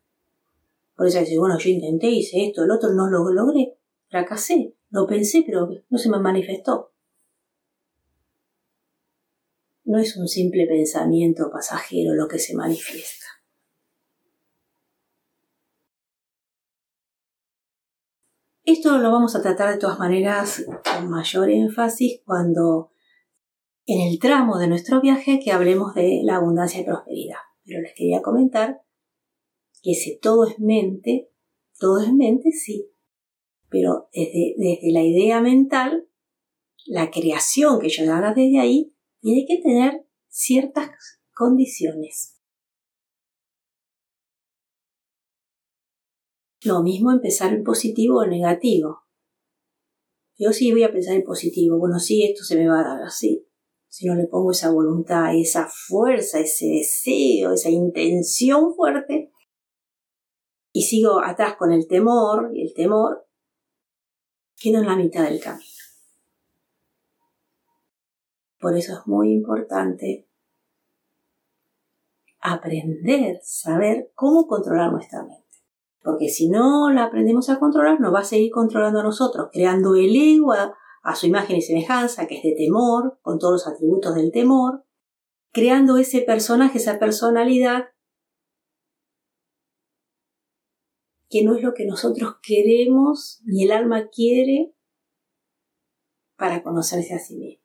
Por 0.96 1.08
eso 1.08 1.20
dice, 1.20 1.38
bueno, 1.38 1.58
yo 1.58 1.68
intenté, 1.68 2.08
hice 2.08 2.46
esto, 2.46 2.64
el 2.64 2.70
otro 2.70 2.94
no 2.94 3.10
lo 3.10 3.30
logré, 3.30 3.76
fracasé, 4.08 4.74
lo 4.90 5.06
pensé, 5.06 5.42
pero 5.44 5.68
no 5.90 5.98
se 5.98 6.08
me 6.08 6.18
manifestó. 6.18 6.91
No 9.92 9.98
es 9.98 10.16
un 10.16 10.26
simple 10.26 10.66
pensamiento 10.66 11.50
pasajero 11.52 12.14
lo 12.14 12.26
que 12.26 12.38
se 12.38 12.56
manifiesta. 12.56 13.26
Esto 18.64 18.96
lo 18.96 19.12
vamos 19.12 19.36
a 19.36 19.42
tratar 19.42 19.70
de 19.70 19.78
todas 19.78 19.98
maneras 19.98 20.64
con 20.82 21.10
mayor 21.10 21.50
énfasis 21.50 22.22
cuando 22.24 22.92
en 23.84 24.08
el 24.08 24.18
tramo 24.18 24.58
de 24.58 24.68
nuestro 24.68 25.02
viaje 25.02 25.40
que 25.44 25.52
hablemos 25.52 25.94
de 25.94 26.22
la 26.24 26.36
abundancia 26.36 26.80
y 26.80 26.84
prosperidad. 26.84 27.38
Pero 27.64 27.82
les 27.82 27.92
quería 27.94 28.22
comentar 28.22 28.80
que 29.82 29.92
si 29.92 30.18
todo 30.18 30.46
es 30.46 30.58
mente, 30.58 31.28
todo 31.78 32.00
es 32.00 32.14
mente, 32.14 32.50
sí. 32.52 32.88
Pero 33.68 34.08
desde, 34.14 34.54
desde 34.56 34.90
la 34.90 35.02
idea 35.02 35.42
mental, 35.42 36.08
la 36.86 37.10
creación 37.10 37.78
que 37.78 37.90
yo 37.90 38.10
haga 38.10 38.32
desde 38.32 38.58
ahí, 38.58 38.91
tiene 39.22 39.46
que 39.46 39.62
tener 39.62 40.04
ciertas 40.28 40.90
condiciones. 41.32 42.40
Lo 46.64 46.82
mismo 46.82 47.10
empezar 47.10 47.52
en 47.52 47.62
positivo 47.62 48.18
o 48.18 48.26
negativo. 48.26 49.02
Yo 50.36 50.52
sí 50.52 50.72
voy 50.72 50.82
a 50.82 50.92
pensar 50.92 51.14
en 51.14 51.24
positivo. 51.24 51.78
Bueno, 51.78 51.98
sí, 51.98 52.24
esto 52.24 52.44
se 52.44 52.56
me 52.56 52.68
va 52.68 52.80
a 52.80 52.84
dar 52.84 53.02
así. 53.02 53.46
Si 53.88 54.06
no 54.06 54.14
le 54.14 54.26
pongo 54.26 54.50
esa 54.50 54.72
voluntad, 54.72 55.36
esa 55.36 55.68
fuerza, 55.68 56.40
ese 56.40 56.66
deseo, 56.66 57.52
esa 57.52 57.70
intención 57.70 58.74
fuerte, 58.74 59.32
y 60.72 60.82
sigo 60.82 61.22
atrás 61.22 61.56
con 61.56 61.72
el 61.72 61.86
temor, 61.86 62.50
y 62.54 62.62
el 62.62 62.74
temor, 62.74 63.28
quedo 64.56 64.78
en 64.78 64.86
la 64.86 64.96
mitad 64.96 65.24
del 65.24 65.40
camino. 65.40 65.81
Por 68.62 68.76
eso 68.76 68.92
es 68.92 69.06
muy 69.08 69.32
importante 69.32 70.28
aprender, 72.38 73.40
saber 73.42 74.12
cómo 74.14 74.46
controlar 74.46 74.92
nuestra 74.92 75.24
mente. 75.24 75.42
Porque 76.00 76.28
si 76.28 76.48
no 76.48 76.88
la 76.92 77.04
aprendemos 77.04 77.50
a 77.50 77.58
controlar, 77.58 78.00
nos 78.00 78.14
va 78.14 78.20
a 78.20 78.24
seguir 78.24 78.52
controlando 78.52 79.00
a 79.00 79.02
nosotros, 79.02 79.48
creando 79.52 79.96
el 79.96 80.14
ego 80.14 80.52
a, 80.52 80.76
su 81.16 81.26
imagen 81.26 81.56
y 81.56 81.62
semejanza, 81.62 82.28
que 82.28 82.36
es 82.36 82.42
de 82.44 82.54
temor, 82.56 83.18
con 83.22 83.40
todos 83.40 83.52
los 83.52 83.66
atributos 83.66 84.14
del 84.14 84.30
temor, 84.30 84.84
creando 85.50 85.96
ese 85.96 86.20
personaje, 86.20 86.78
esa 86.78 87.00
personalidad, 87.00 87.86
que 91.28 91.42
no 91.42 91.56
es 91.56 91.64
lo 91.64 91.74
que 91.74 91.84
nosotros 91.84 92.36
queremos 92.40 93.40
ni 93.44 93.64
el 93.64 93.72
alma 93.72 94.08
quiere 94.08 94.72
para 96.36 96.62
conocerse 96.62 97.14
a 97.14 97.18
sí 97.18 97.36
mismo, 97.36 97.61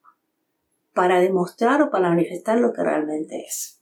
para 0.97 1.19
demostrar 1.19 1.79
o 1.83 1.91
para 1.91 2.09
manifestar 2.09 2.57
lo 2.57 2.73
que 2.73 2.81
realmente 2.81 3.45
es. 3.47 3.79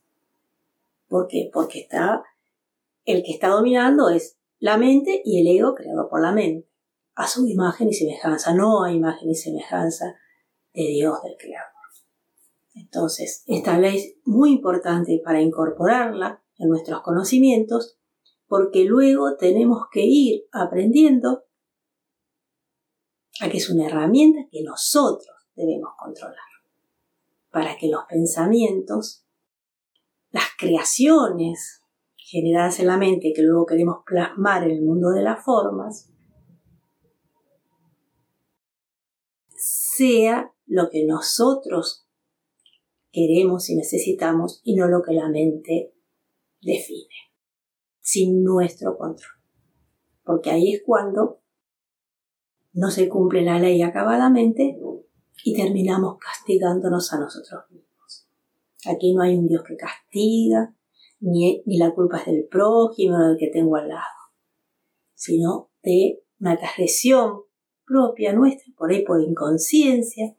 ¿Por 1.08 1.28
qué? 1.30 1.50
Porque 1.54 1.80
está, 1.80 2.26
el 3.06 3.24
que 3.24 3.32
está 3.32 3.48
dominando 3.48 4.10
es 4.10 4.38
la 4.60 4.76
mente 4.76 5.22
y 5.24 5.40
el 5.40 5.58
ego 5.58 5.76
creado 5.76 6.10
por 6.10 6.22
la 6.22 6.34
mente, 6.34 6.68
a 7.16 7.26
su 7.26 7.48
imagen 7.48 7.88
y 7.88 7.94
semejanza, 7.94 8.54
no 8.54 8.84
a 8.84 8.92
imagen 8.92 9.30
y 9.30 9.36
semejanza 9.36 10.18
de 10.74 10.88
Dios, 10.88 11.24
del 11.24 11.38
Creador. 11.38 11.72
Entonces, 12.74 13.46
esta 13.48 13.80
ley 13.80 13.96
es 13.96 14.16
muy 14.26 14.52
importante 14.52 15.22
para 15.24 15.40
incorporarla 15.40 16.44
en 16.58 16.68
nuestros 16.68 17.02
conocimientos, 17.02 17.98
porque 18.46 18.84
luego 18.84 19.38
tenemos 19.38 19.86
que 19.90 20.02
ir 20.04 20.48
aprendiendo 20.52 21.46
a 23.40 23.48
que 23.48 23.56
es 23.56 23.70
una 23.70 23.86
herramienta 23.86 24.50
que 24.52 24.64
nosotros 24.64 25.34
debemos 25.56 25.92
controlar, 25.98 26.36
para 27.56 27.78
que 27.78 27.88
los 27.88 28.04
pensamientos, 28.10 29.26
las 30.30 30.44
creaciones 30.60 31.82
generadas 32.18 32.82
en 32.82 32.88
la 32.88 32.98
mente 32.98 33.32
que 33.34 33.44
luego 33.44 33.66
queremos 33.66 34.00
plasmar 34.06 34.66
en 34.66 34.72
el 34.72 34.82
mundo 34.84 35.12
de 35.12 35.24
las 35.24 35.42
formas, 35.42 36.12
sea 39.56 40.52
lo 40.66 40.90
que 40.90 41.06
nosotros 41.06 42.06
queremos 43.14 43.70
y 43.70 43.78
necesitamos 43.78 44.60
y 44.66 44.76
no 44.76 44.90
lo 44.90 45.02
que 45.02 45.14
la 45.14 45.30
mente 45.30 45.94
define, 46.62 47.16
sin 48.02 48.44
nuestro 48.44 48.98
control. 48.98 49.32
Porque 50.26 50.50
ahí 50.50 50.74
es 50.74 50.84
cuando 50.86 51.42
no 52.74 52.92
se 52.92 53.08
cumple 53.08 53.44
la 53.44 53.60
ley 53.60 53.82
acabadamente 53.82 54.78
y 55.44 55.56
terminamos 55.56 56.18
castigándonos 56.18 57.12
a 57.14 57.20
nosotros 57.20 57.64
mismos. 57.70 58.28
Aquí 58.86 59.14
no 59.14 59.22
hay 59.22 59.36
un 59.36 59.48
Dios 59.48 59.64
que 59.64 59.76
castiga, 59.76 60.74
ni, 61.20 61.64
la 61.66 61.94
culpa 61.94 62.20
es 62.20 62.26
del 62.26 62.48
prójimo 62.48 63.16
o 63.18 63.28
del 63.28 63.38
que 63.38 63.48
tengo 63.48 63.76
al 63.76 63.90
lado, 63.90 64.04
sino 65.14 65.70
de 65.84 66.24
una 66.40 66.58
transgresión 66.58 67.42
propia 67.86 68.34
nuestra, 68.34 68.74
por 68.78 68.92
ahí 68.92 69.04
por 69.04 69.22
inconsciencia, 69.22 70.36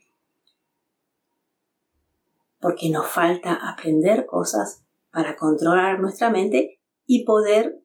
porque 2.60 2.90
nos 2.90 3.06
falta 3.06 3.54
aprender 3.54 4.26
cosas 4.26 4.84
para 5.12 5.36
controlar 5.36 6.00
nuestra 6.00 6.30
mente 6.30 6.80
y 7.06 7.24
poder 7.24 7.80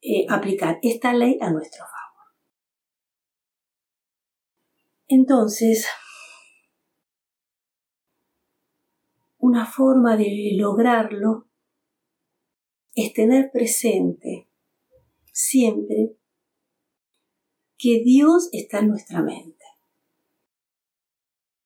eh, 0.00 0.26
aplicar 0.28 0.78
esta 0.82 1.12
ley 1.12 1.38
a 1.40 1.50
nuestro 1.50 1.84
favor. 1.84 2.01
Entonces, 5.08 5.86
una 9.38 9.66
forma 9.66 10.16
de 10.16 10.52
lograrlo 10.56 11.48
es 12.94 13.12
tener 13.12 13.50
presente 13.50 14.48
siempre 15.32 16.16
que 17.76 18.02
Dios 18.04 18.48
está 18.52 18.78
en 18.78 18.88
nuestra 18.88 19.22
mente, 19.22 19.64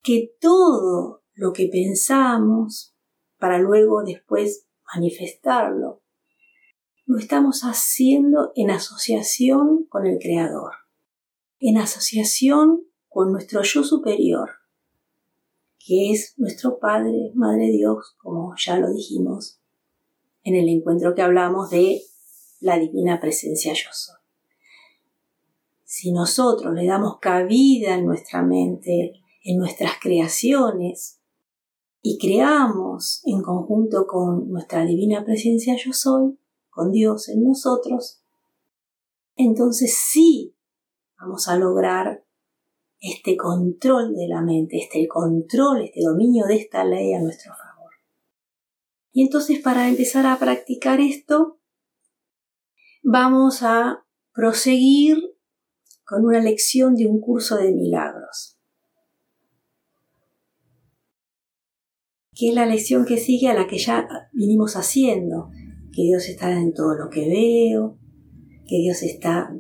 que 0.03 0.35
todo 0.41 1.23
lo 1.35 1.53
que 1.53 1.69
pensamos 1.69 2.97
para 3.39 3.59
luego 3.59 4.03
después 4.03 4.67
manifestarlo, 4.95 6.03
lo 7.05 7.19
estamos 7.19 7.63
haciendo 7.63 8.53
en 8.55 8.71
asociación 8.71 9.85
con 9.85 10.07
el 10.07 10.19
Creador, 10.19 10.73
en 11.61 11.77
asociación 11.77 12.87
con 13.17 13.33
nuestro 13.33 13.63
yo 13.63 13.83
superior, 13.83 14.51
que 15.79 16.13
es 16.13 16.35
nuestro 16.37 16.79
Padre, 16.79 17.33
Madre 17.35 17.71
Dios, 17.71 18.15
como 18.19 18.53
ya 18.59 18.77
lo 18.77 18.93
dijimos, 18.93 19.59
en 20.43 20.55
el 20.55 20.69
encuentro 20.69 21.15
que 21.15 21.23
hablamos 21.23 21.71
de 21.71 22.03
la 22.61 22.79
divina 22.79 23.19
presencia 23.19 23.73
yo 23.73 23.89
soy. 23.91 24.17
Si 25.83 26.13
nosotros 26.13 26.75
le 26.75 26.85
damos 26.85 27.19
cabida 27.19 27.95
en 27.95 28.05
nuestra 28.05 28.43
mente, 28.43 29.15
en 29.45 29.57
nuestras 29.57 29.93
creaciones, 29.99 31.19
y 32.03 32.19
creamos 32.19 33.23
en 33.25 33.41
conjunto 33.41 34.07
con 34.07 34.51
nuestra 34.51 34.85
divina 34.85 35.25
presencia 35.25 35.75
yo 35.83 35.95
soy, 35.95 36.39
con 36.69 36.93
Dios 36.93 37.31
en 37.31 37.45
nosotros, 37.45 38.21
entonces 39.37 39.97
sí 39.97 40.55
vamos 41.19 41.49
a 41.49 41.57
lograr 41.57 42.26
este 43.01 43.37
control 43.37 44.15
de 44.15 44.29
la 44.29 44.43
mente, 44.43 44.79
este 44.79 45.07
control, 45.07 45.83
este 45.83 46.01
dominio 46.03 46.47
de 46.47 46.57
esta 46.57 46.85
ley 46.85 47.13
a 47.13 47.21
nuestro 47.21 47.53
favor. 47.55 47.93
Y 49.13 49.23
entonces 49.23 49.61
para 49.61 49.89
empezar 49.89 50.27
a 50.27 50.39
practicar 50.39 51.01
esto, 51.01 51.61
vamos 53.03 53.63
a 53.63 54.05
proseguir 54.33 55.37
con 56.05 56.25
una 56.25 56.41
lección 56.41 56.95
de 56.95 57.07
un 57.07 57.21
curso 57.21 57.57
de 57.57 57.73
milagros. 57.73 58.59
Que 62.35 62.51
es 62.51 62.55
la 62.55 62.67
lección 62.67 63.07
que 63.07 63.17
sigue 63.17 63.49
a 63.49 63.55
la 63.55 63.67
que 63.67 63.79
ya 63.79 64.07
vinimos 64.33 64.77
haciendo, 64.77 65.51
que 65.93 66.03
Dios 66.03 66.29
está 66.29 66.53
en 66.53 66.75
todo 66.75 66.95
lo 66.95 67.09
que 67.09 67.27
veo, 67.29 67.99
que 68.67 68.77
Dios 68.77 69.03
está 69.03 69.57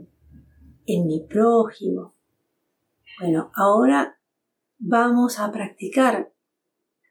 en 0.84 1.06
mi 1.06 1.24
prójimo. 1.26 2.15
Bueno, 3.18 3.50
ahora 3.54 4.20
vamos 4.78 5.38
a 5.38 5.50
practicar 5.50 6.34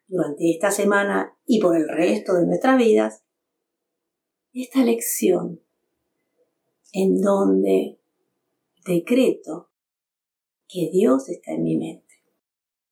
durante 0.08 0.52
esta 0.52 0.70
semana 0.70 1.36
y 1.48 1.60
por 1.60 1.76
el 1.76 1.90
resto 1.90 2.36
de 2.36 2.46
nuestras 2.46 2.78
vidas 2.78 3.24
esta 4.54 4.84
lección 4.84 5.62
en 6.94 7.20
donde 7.20 8.00
decreto 8.86 9.72
que 10.68 10.92
Dios 10.94 11.28
está 11.28 11.54
en 11.54 11.64
mi 11.64 11.76
mente 11.76 12.22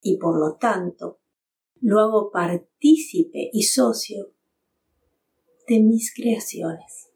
y 0.02 0.17
por 0.17 0.39
lo 0.39 0.56
tanto 0.56 1.19
lo 1.82 1.99
hago 1.99 2.32
partícipe 2.32 3.52
y 3.54 3.62
socio 3.63 4.32
de 5.67 5.82
mis 5.82 6.12
creaciones. 6.15 7.12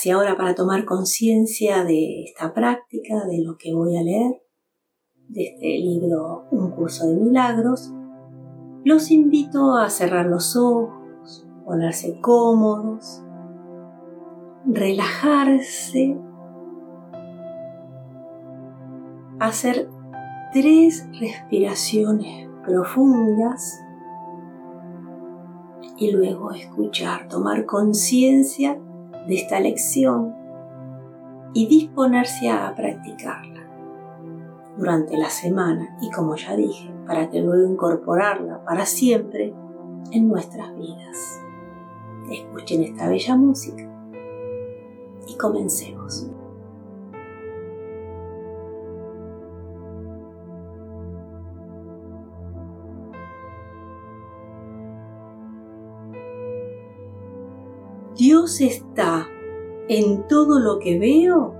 Así 0.00 0.08
ahora 0.08 0.34
para 0.34 0.54
tomar 0.54 0.86
conciencia 0.86 1.84
de 1.84 2.22
esta 2.22 2.54
práctica, 2.54 3.26
de 3.26 3.44
lo 3.44 3.58
que 3.58 3.74
voy 3.74 3.98
a 3.98 4.02
leer, 4.02 4.42
de 5.28 5.42
este 5.42 5.78
libro 5.78 6.46
Un 6.50 6.70
curso 6.70 7.06
de 7.06 7.16
milagros, 7.16 7.92
los 8.82 9.10
invito 9.10 9.76
a 9.76 9.90
cerrar 9.90 10.24
los 10.24 10.56
ojos, 10.56 11.46
ponerse 11.66 12.18
cómodos, 12.22 13.22
relajarse 14.64 16.16
hacer 19.38 19.90
tres 20.54 21.06
respiraciones 21.20 22.48
profundas 22.64 23.78
y 25.98 26.10
luego 26.10 26.52
escuchar, 26.52 27.28
tomar 27.28 27.66
conciencia 27.66 28.80
de 29.26 29.34
esta 29.34 29.60
lección 29.60 30.34
y 31.52 31.66
disponerse 31.66 32.48
a 32.48 32.74
practicarla 32.74 33.60
durante 34.76 35.16
la 35.16 35.28
semana 35.28 35.98
y 36.00 36.10
como 36.10 36.36
ya 36.36 36.56
dije, 36.56 36.90
para 37.06 37.28
que 37.28 37.40
luego 37.40 37.70
incorporarla 37.70 38.64
para 38.64 38.86
siempre 38.86 39.52
en 40.12 40.28
nuestras 40.28 40.74
vidas. 40.76 41.40
Escuchen 42.30 42.84
esta 42.84 43.08
bella 43.08 43.36
música 43.36 43.86
y 45.26 45.36
comencemos. 45.36 46.30
Dios 58.40 58.62
está 58.62 59.28
en 59.86 60.26
todo 60.26 60.60
lo 60.60 60.78
que 60.78 60.98
veo 60.98 61.54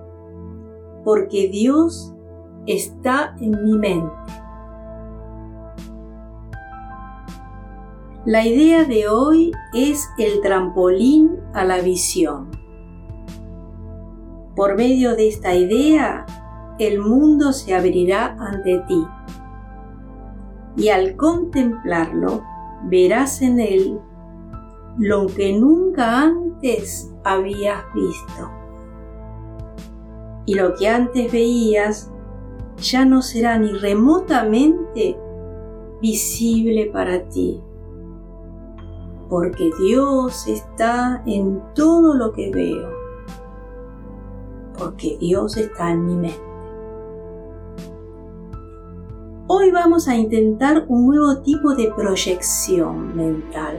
porque 1.05 1.47
Dios 1.49 2.15
está 2.67 3.37
en 3.39 3.63
mi 3.63 3.77
mente. 3.77 4.11
La 8.25 8.47
idea 8.47 8.85
de 8.85 9.09
hoy 9.09 9.53
es 9.75 10.09
el 10.17 10.41
trampolín 10.41 11.39
a 11.53 11.67
la 11.67 11.83
visión. 11.83 12.51
Por 14.57 14.75
medio 14.75 15.17
de 15.17 15.29
esta 15.29 15.55
idea, 15.55 16.25
el 16.79 16.99
mundo 16.99 17.53
se 17.53 17.75
abrirá 17.75 18.39
ante 18.39 18.79
ti 18.89 19.07
y 20.79 20.89
al 20.89 21.15
contemplarlo 21.17 22.43
verás 22.85 23.43
en 23.43 23.61
él 23.61 24.01
lo 24.97 25.27
que 25.27 25.53
nunca 25.59 26.23
antes 26.23 26.50
habías 27.25 27.85
visto. 27.95 28.51
Y 30.47 30.55
lo 30.55 30.75
que 30.75 30.89
antes 30.89 31.31
veías 31.31 32.11
ya 32.79 33.05
no 33.05 33.23
será 33.23 33.59
ni 33.59 33.73
remotamente 33.73 35.17
visible 36.01 36.91
para 36.93 37.29
ti, 37.29 37.61
porque 39.29 39.71
Dios 39.81 40.47
está 40.49 41.23
en 41.27 41.63
todo 41.75 42.15
lo 42.15 42.33
que 42.33 42.51
veo, 42.51 42.91
porque 44.79 45.19
Dios 45.21 45.57
está 45.57 45.91
en 45.91 46.07
mi 46.07 46.15
mente. 46.15 46.51
Hoy 49.47 49.73
vamos 49.73 50.09
a 50.09 50.15
intentar 50.15 50.85
un 50.89 51.07
nuevo 51.09 51.39
tipo 51.43 51.75
de 51.75 51.93
proyección 51.93 53.17
mental 53.17 53.77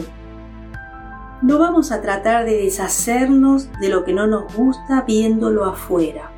no 1.52 1.60
vamos 1.60 1.92
a 1.92 2.02
tratar 2.02 2.46
de 2.46 2.64
deshacernos 2.64 3.70
de 3.82 3.90
lo 3.90 4.06
que 4.06 4.14
no 4.14 4.26
nos 4.26 4.56
gusta 4.56 5.02
viéndolo 5.02 5.66
afuera. 5.66 6.32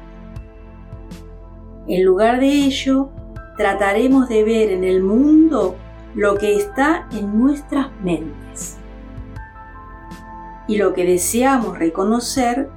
En 1.86 2.04
lugar 2.04 2.40
de 2.40 2.48
ello, 2.48 3.12
trataremos 3.56 4.28
de 4.28 4.44
ver 4.44 4.72
en 4.72 4.84
el 4.84 5.04
mundo 5.04 5.76
lo 6.16 6.36
que 6.40 6.56
está 6.56 7.08
en 7.12 7.40
nuestras 7.40 7.90
mentes. 8.02 8.78
Y 10.68 10.78
lo 10.78 10.94
que 10.94 11.06
deseamos 11.06 11.78
reconocer 11.78 12.72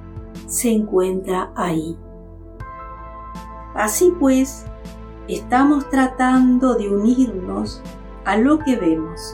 se 0.45 0.69
encuentra 0.69 1.49
ahí. 1.55 1.97
Así 3.73 4.13
pues, 4.19 4.67
estamos 5.27 5.89
tratando 5.89 6.75
de 6.75 6.87
unirnos 6.87 7.81
a 8.25 8.37
lo 8.37 8.59
que 8.59 8.75
vemos 8.75 9.33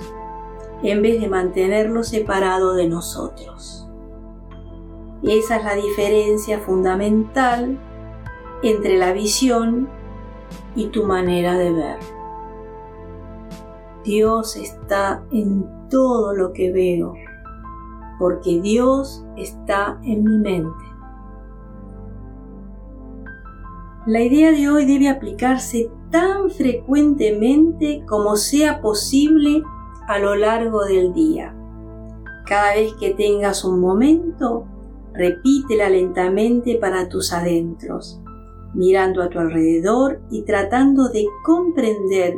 en 0.83 1.01
vez 1.01 1.21
de 1.21 1.29
mantenerlo 1.29 2.03
separado 2.03 2.73
de 2.73 2.87
nosotros. 2.87 3.87
Esa 5.23 5.55
es 5.55 5.63
la 5.63 5.75
diferencia 5.75 6.59
fundamental 6.59 7.79
entre 8.61 8.97
la 8.97 9.13
visión 9.13 9.87
y 10.75 10.87
tu 10.87 11.05
manera 11.05 11.57
de 11.57 11.71
ver. 11.71 11.99
Dios 14.03 14.57
está 14.57 15.23
en 15.31 15.65
todo 15.89 16.33
lo 16.33 16.51
que 16.51 16.73
veo, 16.73 17.13
porque 18.19 18.59
Dios 18.59 19.25
está 19.37 19.97
en 20.03 20.25
mi 20.25 20.37
mente. 20.37 20.83
La 24.05 24.21
idea 24.21 24.51
de 24.51 24.69
hoy 24.69 24.85
debe 24.85 25.07
aplicarse 25.07 25.89
tan 26.11 26.49
frecuentemente 26.49 28.03
como 28.05 28.35
sea 28.35 28.81
posible 28.81 29.63
a 30.07 30.19
lo 30.19 30.35
largo 30.35 30.85
del 30.85 31.13
día. 31.13 31.55
Cada 32.45 32.75
vez 32.75 32.93
que 32.99 33.13
tengas 33.13 33.63
un 33.63 33.79
momento, 33.79 34.65
repítela 35.13 35.89
lentamente 35.89 36.77
para 36.77 37.07
tus 37.07 37.31
adentros, 37.31 38.21
mirando 38.73 39.21
a 39.21 39.29
tu 39.29 39.39
alrededor 39.39 40.21
y 40.29 40.43
tratando 40.43 41.09
de 41.09 41.25
comprender 41.43 42.35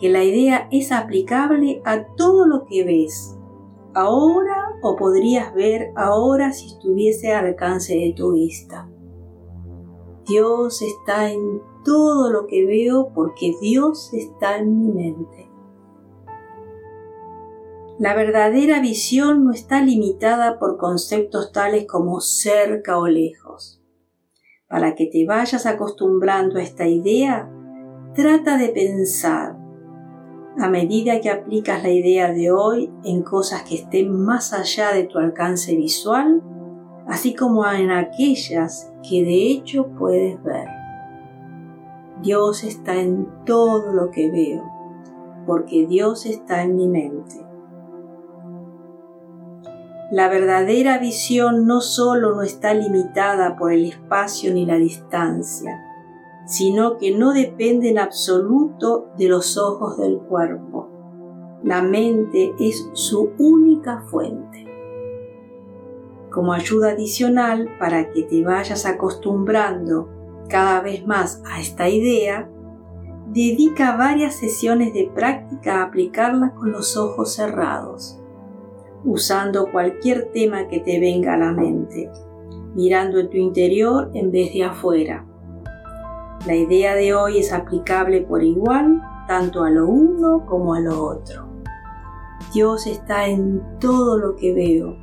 que 0.00 0.08
la 0.08 0.24
idea 0.24 0.68
es 0.70 0.92
aplicable 0.92 1.82
a 1.84 2.04
todo 2.16 2.46
lo 2.46 2.64
que 2.64 2.84
ves, 2.84 3.36
ahora 3.94 4.76
o 4.82 4.96
podrías 4.96 5.54
ver 5.54 5.92
ahora 5.96 6.52
si 6.52 6.66
estuviese 6.66 7.32
al 7.32 7.46
alcance 7.46 7.94
de 7.94 8.12
tu 8.16 8.32
vista. 8.32 8.88
Dios 10.26 10.82
está 10.82 11.30
en 11.30 11.60
todo 11.84 12.30
lo 12.30 12.46
que 12.46 12.64
veo 12.64 13.12
porque 13.14 13.54
Dios 13.60 14.12
está 14.14 14.58
en 14.58 14.78
mi 14.80 14.92
mente. 14.92 15.43
La 17.96 18.12
verdadera 18.16 18.80
visión 18.80 19.44
no 19.44 19.52
está 19.52 19.80
limitada 19.80 20.58
por 20.58 20.78
conceptos 20.78 21.52
tales 21.52 21.86
como 21.86 22.20
cerca 22.20 22.98
o 22.98 23.06
lejos. 23.06 23.80
Para 24.68 24.96
que 24.96 25.06
te 25.06 25.24
vayas 25.24 25.64
acostumbrando 25.64 26.58
a 26.58 26.62
esta 26.62 26.88
idea, 26.88 27.48
trata 28.12 28.58
de 28.58 28.70
pensar, 28.70 29.56
a 30.58 30.68
medida 30.68 31.20
que 31.20 31.30
aplicas 31.30 31.84
la 31.84 31.90
idea 31.90 32.32
de 32.32 32.50
hoy 32.50 32.92
en 33.04 33.22
cosas 33.22 33.62
que 33.62 33.76
estén 33.76 34.24
más 34.24 34.52
allá 34.52 34.92
de 34.92 35.04
tu 35.04 35.18
alcance 35.18 35.76
visual, 35.76 36.42
así 37.06 37.36
como 37.36 37.64
en 37.64 37.92
aquellas 37.92 38.92
que 39.08 39.22
de 39.22 39.52
hecho 39.52 39.86
puedes 39.96 40.42
ver. 40.42 40.66
Dios 42.22 42.64
está 42.64 42.96
en 42.96 43.28
todo 43.44 43.92
lo 43.92 44.10
que 44.10 44.32
veo, 44.32 44.64
porque 45.46 45.86
Dios 45.86 46.26
está 46.26 46.64
en 46.64 46.74
mi 46.74 46.88
mente. 46.88 47.43
La 50.14 50.28
verdadera 50.28 50.98
visión 50.98 51.66
no 51.66 51.80
solo 51.80 52.36
no 52.36 52.42
está 52.42 52.72
limitada 52.72 53.56
por 53.56 53.72
el 53.72 53.84
espacio 53.84 54.54
ni 54.54 54.64
la 54.64 54.76
distancia, 54.76 55.82
sino 56.46 56.98
que 56.98 57.10
no 57.18 57.32
depende 57.32 57.88
en 57.88 57.98
absoluto 57.98 59.08
de 59.18 59.28
los 59.28 59.58
ojos 59.58 59.98
del 59.98 60.18
cuerpo. 60.18 60.88
La 61.64 61.82
mente 61.82 62.54
es 62.60 62.88
su 62.92 63.32
única 63.40 64.02
fuente. 64.02 64.64
Como 66.30 66.52
ayuda 66.52 66.90
adicional 66.90 67.68
para 67.80 68.12
que 68.12 68.22
te 68.22 68.44
vayas 68.44 68.86
acostumbrando 68.86 70.10
cada 70.48 70.80
vez 70.80 71.04
más 71.04 71.42
a 71.44 71.60
esta 71.60 71.88
idea, 71.88 72.48
dedica 73.32 73.96
varias 73.96 74.36
sesiones 74.36 74.94
de 74.94 75.10
práctica 75.12 75.80
a 75.80 75.86
aplicarla 75.86 76.54
con 76.54 76.70
los 76.70 76.96
ojos 76.96 77.34
cerrados 77.34 78.20
usando 79.04 79.70
cualquier 79.70 80.30
tema 80.32 80.66
que 80.68 80.80
te 80.80 80.98
venga 80.98 81.34
a 81.34 81.38
la 81.38 81.52
mente, 81.52 82.10
mirando 82.74 83.18
en 83.18 83.30
tu 83.30 83.36
interior 83.36 84.10
en 84.14 84.30
vez 84.30 84.52
de 84.52 84.64
afuera. 84.64 85.26
La 86.46 86.54
idea 86.54 86.94
de 86.94 87.14
hoy 87.14 87.38
es 87.38 87.52
aplicable 87.52 88.22
por 88.22 88.42
igual 88.42 89.02
tanto 89.26 89.64
a 89.64 89.70
lo 89.70 89.86
uno 89.86 90.44
como 90.46 90.74
a 90.74 90.80
lo 90.80 91.02
otro. 91.02 91.46
Dios 92.52 92.86
está 92.86 93.26
en 93.26 93.62
todo 93.80 94.18
lo 94.18 94.36
que 94.36 94.54
veo, 94.54 94.96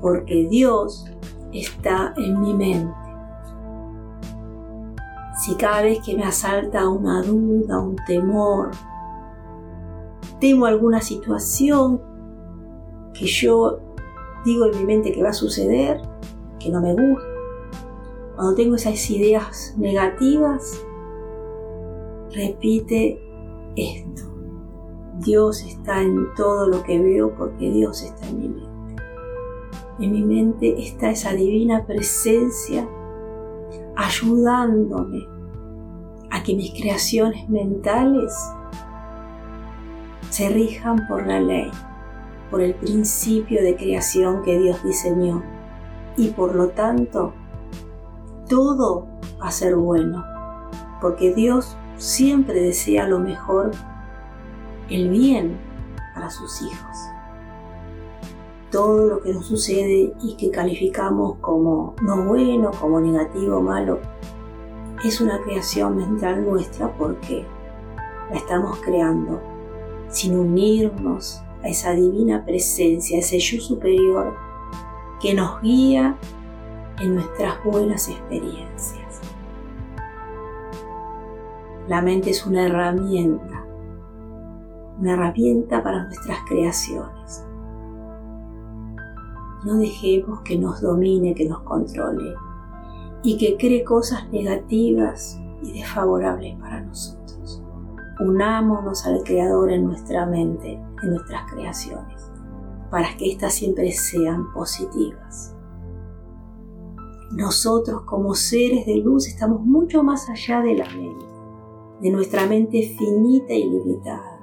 porque 0.00 0.46
Dios 0.48 1.06
está 1.52 2.14
en 2.16 2.40
mi 2.40 2.54
mente. 2.54 2.94
Si 5.42 5.54
cada 5.56 5.82
vez 5.82 6.00
que 6.04 6.16
me 6.16 6.24
asalta 6.24 6.88
una 6.88 7.22
duda, 7.22 7.78
un 7.78 7.96
temor, 8.06 8.70
temo 10.40 10.66
alguna 10.66 11.00
situación 11.00 12.15
que 13.18 13.26
yo 13.26 13.80
digo 14.44 14.66
en 14.66 14.78
mi 14.78 14.84
mente 14.84 15.12
que 15.12 15.22
va 15.22 15.30
a 15.30 15.34
suceder, 15.34 16.00
que 16.58 16.70
no 16.70 16.80
me 16.80 16.94
gusta, 16.94 17.26
cuando 18.34 18.54
tengo 18.54 18.76
esas 18.76 19.10
ideas 19.10 19.74
negativas, 19.78 20.84
repite 22.32 23.20
esto. 23.76 24.22
Dios 25.20 25.64
está 25.64 26.02
en 26.02 26.34
todo 26.34 26.66
lo 26.66 26.82
que 26.82 27.00
veo 27.00 27.34
porque 27.34 27.70
Dios 27.70 28.02
está 28.02 28.26
en 28.28 28.38
mi 28.38 28.48
mente. 28.48 29.02
En 29.98 30.12
mi 30.12 30.22
mente 30.22 30.74
está 30.82 31.10
esa 31.10 31.32
divina 31.32 31.86
presencia 31.86 32.86
ayudándome 33.96 35.26
a 36.30 36.42
que 36.42 36.54
mis 36.54 36.70
creaciones 36.72 37.48
mentales 37.48 38.34
se 40.28 40.50
rijan 40.50 41.06
por 41.08 41.26
la 41.26 41.40
ley, 41.40 41.70
por 42.50 42.60
el 42.60 42.74
principio 42.74 43.62
de 43.62 43.76
creación 43.76 44.42
que 44.42 44.58
Dios 44.58 44.82
diseñó 44.84 45.42
y 46.16 46.30
por 46.30 46.54
lo 46.54 46.68
tanto 46.68 47.32
todo 48.48 49.06
va 49.40 49.48
a 49.48 49.50
ser 49.50 49.76
bueno, 49.76 50.24
porque 51.00 51.34
Dios 51.34 51.76
siempre 51.96 52.60
desea 52.60 53.08
lo 53.08 53.18
mejor, 53.18 53.72
el 54.88 55.10
bien 55.10 55.58
para 56.14 56.30
sus 56.30 56.62
hijos. 56.62 56.96
Todo 58.70 59.06
lo 59.06 59.22
que 59.22 59.32
nos 59.32 59.46
sucede 59.46 60.12
y 60.22 60.36
que 60.36 60.50
calificamos 60.50 61.36
como 61.40 61.94
no 62.02 62.24
bueno, 62.24 62.70
como 62.80 63.00
negativo, 63.00 63.60
malo, 63.60 64.00
es 65.04 65.20
una 65.20 65.40
creación 65.42 65.96
mental 65.96 66.44
nuestra 66.44 66.92
porque 66.96 67.44
la 68.30 68.36
estamos 68.36 68.78
creando 68.80 69.40
sin 70.08 70.38
unirnos 70.38 71.42
esa 71.68 71.92
divina 71.92 72.44
presencia, 72.44 73.18
ese 73.18 73.38
yo 73.38 73.60
superior 73.60 74.34
que 75.20 75.34
nos 75.34 75.60
guía 75.62 76.16
en 77.00 77.14
nuestras 77.14 77.62
buenas 77.64 78.08
experiencias. 78.08 79.20
La 81.88 82.02
mente 82.02 82.30
es 82.30 82.46
una 82.46 82.66
herramienta, 82.66 83.64
una 84.98 85.12
herramienta 85.12 85.82
para 85.82 86.04
nuestras 86.04 86.38
creaciones. 86.48 87.44
No 89.64 89.76
dejemos 89.76 90.40
que 90.40 90.58
nos 90.58 90.80
domine, 90.80 91.34
que 91.34 91.48
nos 91.48 91.60
controle 91.60 92.34
y 93.22 93.36
que 93.38 93.56
cree 93.56 93.84
cosas 93.84 94.28
negativas 94.30 95.40
y 95.62 95.72
desfavorables 95.72 96.56
para 96.58 96.82
nosotros. 96.82 97.62
Unámonos 98.20 99.06
al 99.06 99.22
Creador 99.24 99.70
en 99.72 99.84
nuestra 99.84 100.26
mente, 100.26 100.80
en 101.02 101.10
nuestras 101.10 101.50
creaciones, 101.50 102.30
para 102.90 103.16
que 103.16 103.30
éstas 103.32 103.54
siempre 103.54 103.92
sean 103.92 104.52
positivas. 104.52 105.54
Nosotros 107.32 108.02
como 108.02 108.34
seres 108.34 108.86
de 108.86 108.96
luz 108.96 109.26
estamos 109.26 109.60
mucho 109.60 110.02
más 110.02 110.28
allá 110.30 110.62
de 110.62 110.76
la 110.76 110.88
mente, 110.88 111.24
de 112.00 112.10
nuestra 112.10 112.46
mente 112.46 112.94
finita 112.96 113.52
y 113.52 113.68
limitada. 113.68 114.40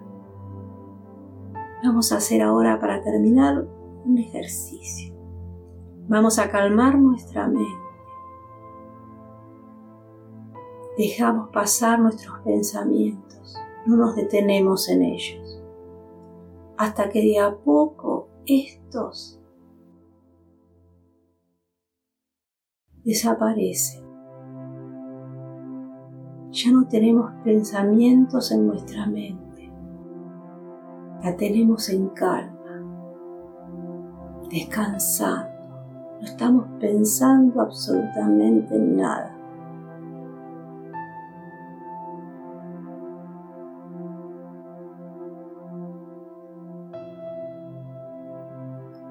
Vamos 1.84 2.12
a 2.12 2.18
hacer 2.18 2.42
ahora 2.42 2.80
para 2.80 3.02
terminar 3.02 3.68
un 4.06 4.18
ejercicio. 4.18 5.14
Vamos 6.08 6.40
a 6.40 6.50
calmar 6.50 7.00
nuestra 7.00 7.48
mente. 7.48 7.84
Dejamos 10.98 11.50
pasar 11.50 12.00
nuestros 12.00 12.40
pensamientos, 12.42 13.58
no 13.88 13.96
nos 13.98 14.16
detenemos 14.16 14.90
en 14.90 15.02
ellos, 15.02 15.43
hasta 16.84 17.10
que 17.10 17.22
de 17.22 17.40
a 17.40 17.56
poco 17.56 18.28
estos 18.46 19.40
desaparece. 23.06 24.04
Ya 26.52 26.72
no 26.72 26.88
tenemos 26.88 27.32
pensamientos 27.44 28.52
en 28.52 28.68
nuestra 28.68 29.06
mente. 29.06 29.72
La 31.24 31.36
tenemos 31.38 31.88
en 31.90 32.10
calma, 32.10 32.84
descansando. 34.50 35.52
No 36.20 36.26
estamos 36.26 36.68
pensando 36.82 37.62
absolutamente 37.62 38.76
en 38.76 38.98
nada. 38.98 39.33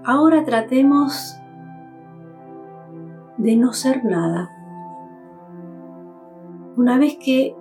Ahora 0.05 0.45
tratemos 0.45 1.37
de 3.39 3.57
no 3.57 3.73
ser 3.73 4.05
nada. 4.05 4.51
Una 6.77 6.99
vez 6.99 7.17
que 7.25 7.55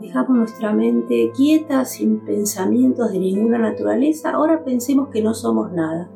dejamos 0.00 0.36
nuestra 0.36 0.72
mente 0.72 1.32
quieta, 1.34 1.84
sin 1.84 2.20
pensamientos 2.20 3.10
de 3.10 3.18
ninguna 3.18 3.58
naturaleza, 3.58 4.30
ahora 4.30 4.62
pensemos 4.62 5.08
que 5.08 5.22
no 5.22 5.34
somos 5.34 5.72
nada. 5.72 6.08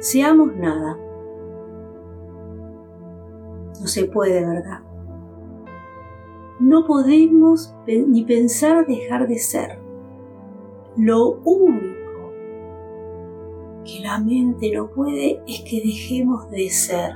Seamos 0.00 0.56
nada. 0.56 0.98
No 3.80 3.86
se 3.86 4.06
puede, 4.06 4.44
¿verdad? 4.44 4.80
No 6.58 6.86
podemos 6.86 7.72
ni 7.86 8.24
pensar 8.24 8.84
dejar 8.84 9.28
de 9.28 9.38
ser. 9.38 9.78
Lo 10.96 11.38
único 11.44 11.75
la 14.06 14.20
mente 14.20 14.70
no 14.72 14.88
puede 14.88 15.42
es 15.48 15.62
que 15.62 15.82
dejemos 15.84 16.48
de 16.50 16.70
ser. 16.70 17.12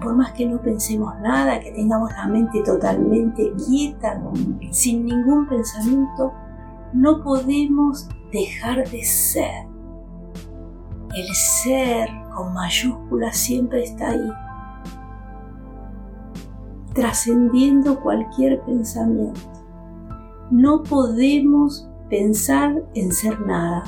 Por 0.00 0.14
más 0.14 0.30
que 0.32 0.46
no 0.46 0.62
pensemos 0.62 1.12
nada, 1.20 1.58
que 1.58 1.72
tengamos 1.72 2.12
la 2.12 2.28
mente 2.28 2.62
totalmente 2.62 3.52
quieta, 3.66 4.22
sin 4.70 5.04
ningún 5.04 5.48
pensamiento, 5.48 6.32
no 6.92 7.24
podemos 7.24 8.08
dejar 8.32 8.88
de 8.88 9.02
ser. 9.02 9.66
El 11.16 11.34
ser 11.34 12.08
con 12.32 12.54
mayúsculas 12.54 13.36
siempre 13.36 13.82
está 13.82 14.10
ahí, 14.10 14.30
trascendiendo 16.94 18.00
cualquier 18.00 18.60
pensamiento. 18.60 19.40
No 20.52 20.84
podemos 20.84 21.88
pensar 22.08 22.80
en 22.94 23.12
ser 23.12 23.40
nada, 23.40 23.82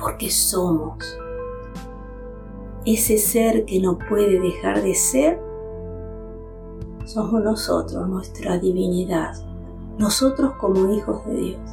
porque 0.00 0.30
somos. 0.30 1.18
Ese 2.86 3.18
ser 3.18 3.66
que 3.66 3.78
no 3.80 3.98
puede 3.98 4.40
dejar 4.40 4.82
de 4.82 4.94
ser, 4.94 5.38
somos 7.04 7.42
nosotros, 7.42 8.08
nuestra 8.08 8.58
divinidad, 8.58 9.34
nosotros 9.98 10.54
como 10.54 10.92
hijos 10.94 11.24
de 11.26 11.34
Dios, 11.34 11.70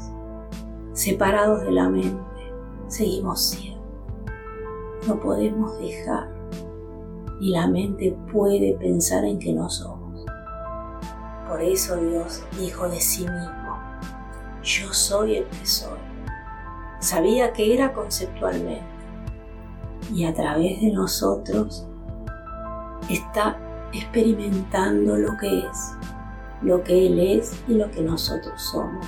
separados 0.91 1.61
de 1.61 1.71
la 1.71 1.89
mente, 1.89 2.53
seguimos 2.87 3.41
siendo. 3.41 3.81
No 5.07 5.19
podemos 5.19 5.77
dejar, 5.79 6.29
ni 7.39 7.51
la 7.51 7.67
mente 7.67 8.17
puede 8.31 8.73
pensar 8.73 9.23
en 9.23 9.39
que 9.39 9.53
no 9.53 9.69
somos. 9.69 10.25
Por 11.47 11.61
eso 11.61 11.95
Dios 11.95 12.43
dijo 12.59 12.89
de 12.89 12.99
sí 12.99 13.21
mismo, 13.21 13.77
yo 14.61 14.91
soy 14.91 15.37
el 15.37 15.45
que 15.45 15.65
soy 15.65 16.06
sabía 17.07 17.53
que 17.53 17.73
era 17.73 17.93
conceptualmente. 17.93 18.83
Y 20.13 20.25
a 20.25 20.33
través 20.33 20.81
de 20.81 20.91
nosotros 20.91 21.87
está 23.09 23.57
experimentando 23.93 25.17
lo 25.17 25.37
que 25.37 25.59
es, 25.59 25.95
lo 26.61 26.83
que 26.83 27.07
Él 27.07 27.19
es 27.19 27.63
y 27.67 27.75
lo 27.75 27.89
que 27.91 28.01
nosotros 28.01 28.61
somos. 28.61 29.07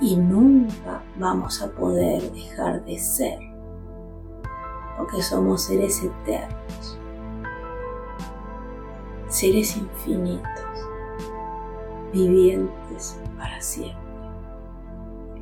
Y 0.00 0.16
nunca 0.16 1.02
vamos 1.16 1.62
a 1.62 1.70
poder 1.70 2.30
dejar 2.32 2.84
de 2.84 2.98
ser, 2.98 3.38
porque 4.98 5.22
somos 5.22 5.62
seres 5.62 6.02
eternos, 6.02 6.98
seres 9.28 9.76
infinitos, 9.76 10.88
vivientes 12.12 13.18
para 13.38 13.60
siempre, 13.60 13.98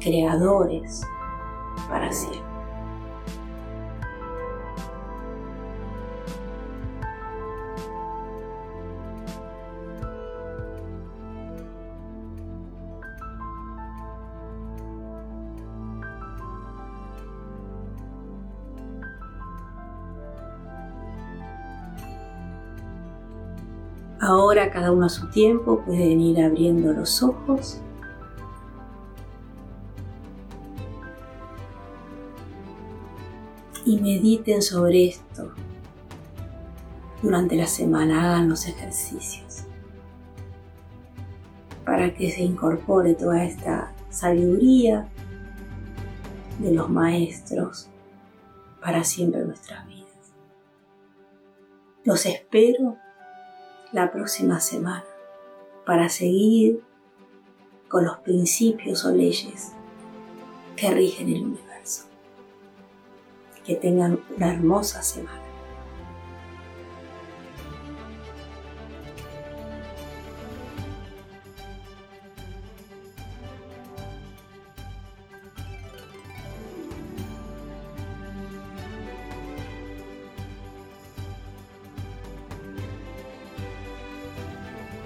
creadores 0.00 1.02
para 1.88 2.10
siempre. 2.12 2.52
Ahora 24.24 24.70
cada 24.70 24.92
uno 24.92 25.06
a 25.06 25.08
su 25.08 25.28
tiempo 25.30 25.80
pueden 25.84 26.20
ir 26.20 26.40
abriendo 26.40 26.92
los 26.92 27.24
ojos 27.24 27.80
y 33.92 34.00
mediten 34.00 34.62
sobre 34.62 35.08
esto 35.08 35.52
durante 37.20 37.56
la 37.56 37.66
semana, 37.66 38.24
hagan 38.24 38.48
los 38.48 38.66
ejercicios 38.66 39.64
para 41.84 42.14
que 42.14 42.30
se 42.30 42.42
incorpore 42.42 43.14
toda 43.14 43.44
esta 43.44 43.92
sabiduría 44.08 45.08
de 46.58 46.72
los 46.72 46.88
maestros 46.88 47.88
para 48.80 49.04
siempre 49.04 49.42
en 49.42 49.48
nuestras 49.48 49.86
vidas. 49.86 50.32
Los 52.04 52.24
espero 52.24 52.96
la 53.92 54.10
próxima 54.10 54.58
semana 54.60 55.04
para 55.84 56.08
seguir 56.08 56.82
con 57.88 58.04
los 58.04 58.16
principios 58.18 59.04
o 59.04 59.12
leyes 59.12 59.72
que 60.76 60.90
rigen 60.90 61.28
el 61.28 61.42
universo. 61.42 61.71
Que 63.64 63.76
tengan 63.76 64.20
una 64.36 64.52
hermosa 64.52 65.02
semana. 65.02 65.42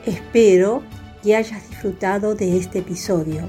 Espero 0.07 0.83
que 1.21 1.35
hayas 1.35 1.69
disfrutado 1.69 2.37
de 2.37 2.57
este 2.57 2.79
episodio 2.79 3.49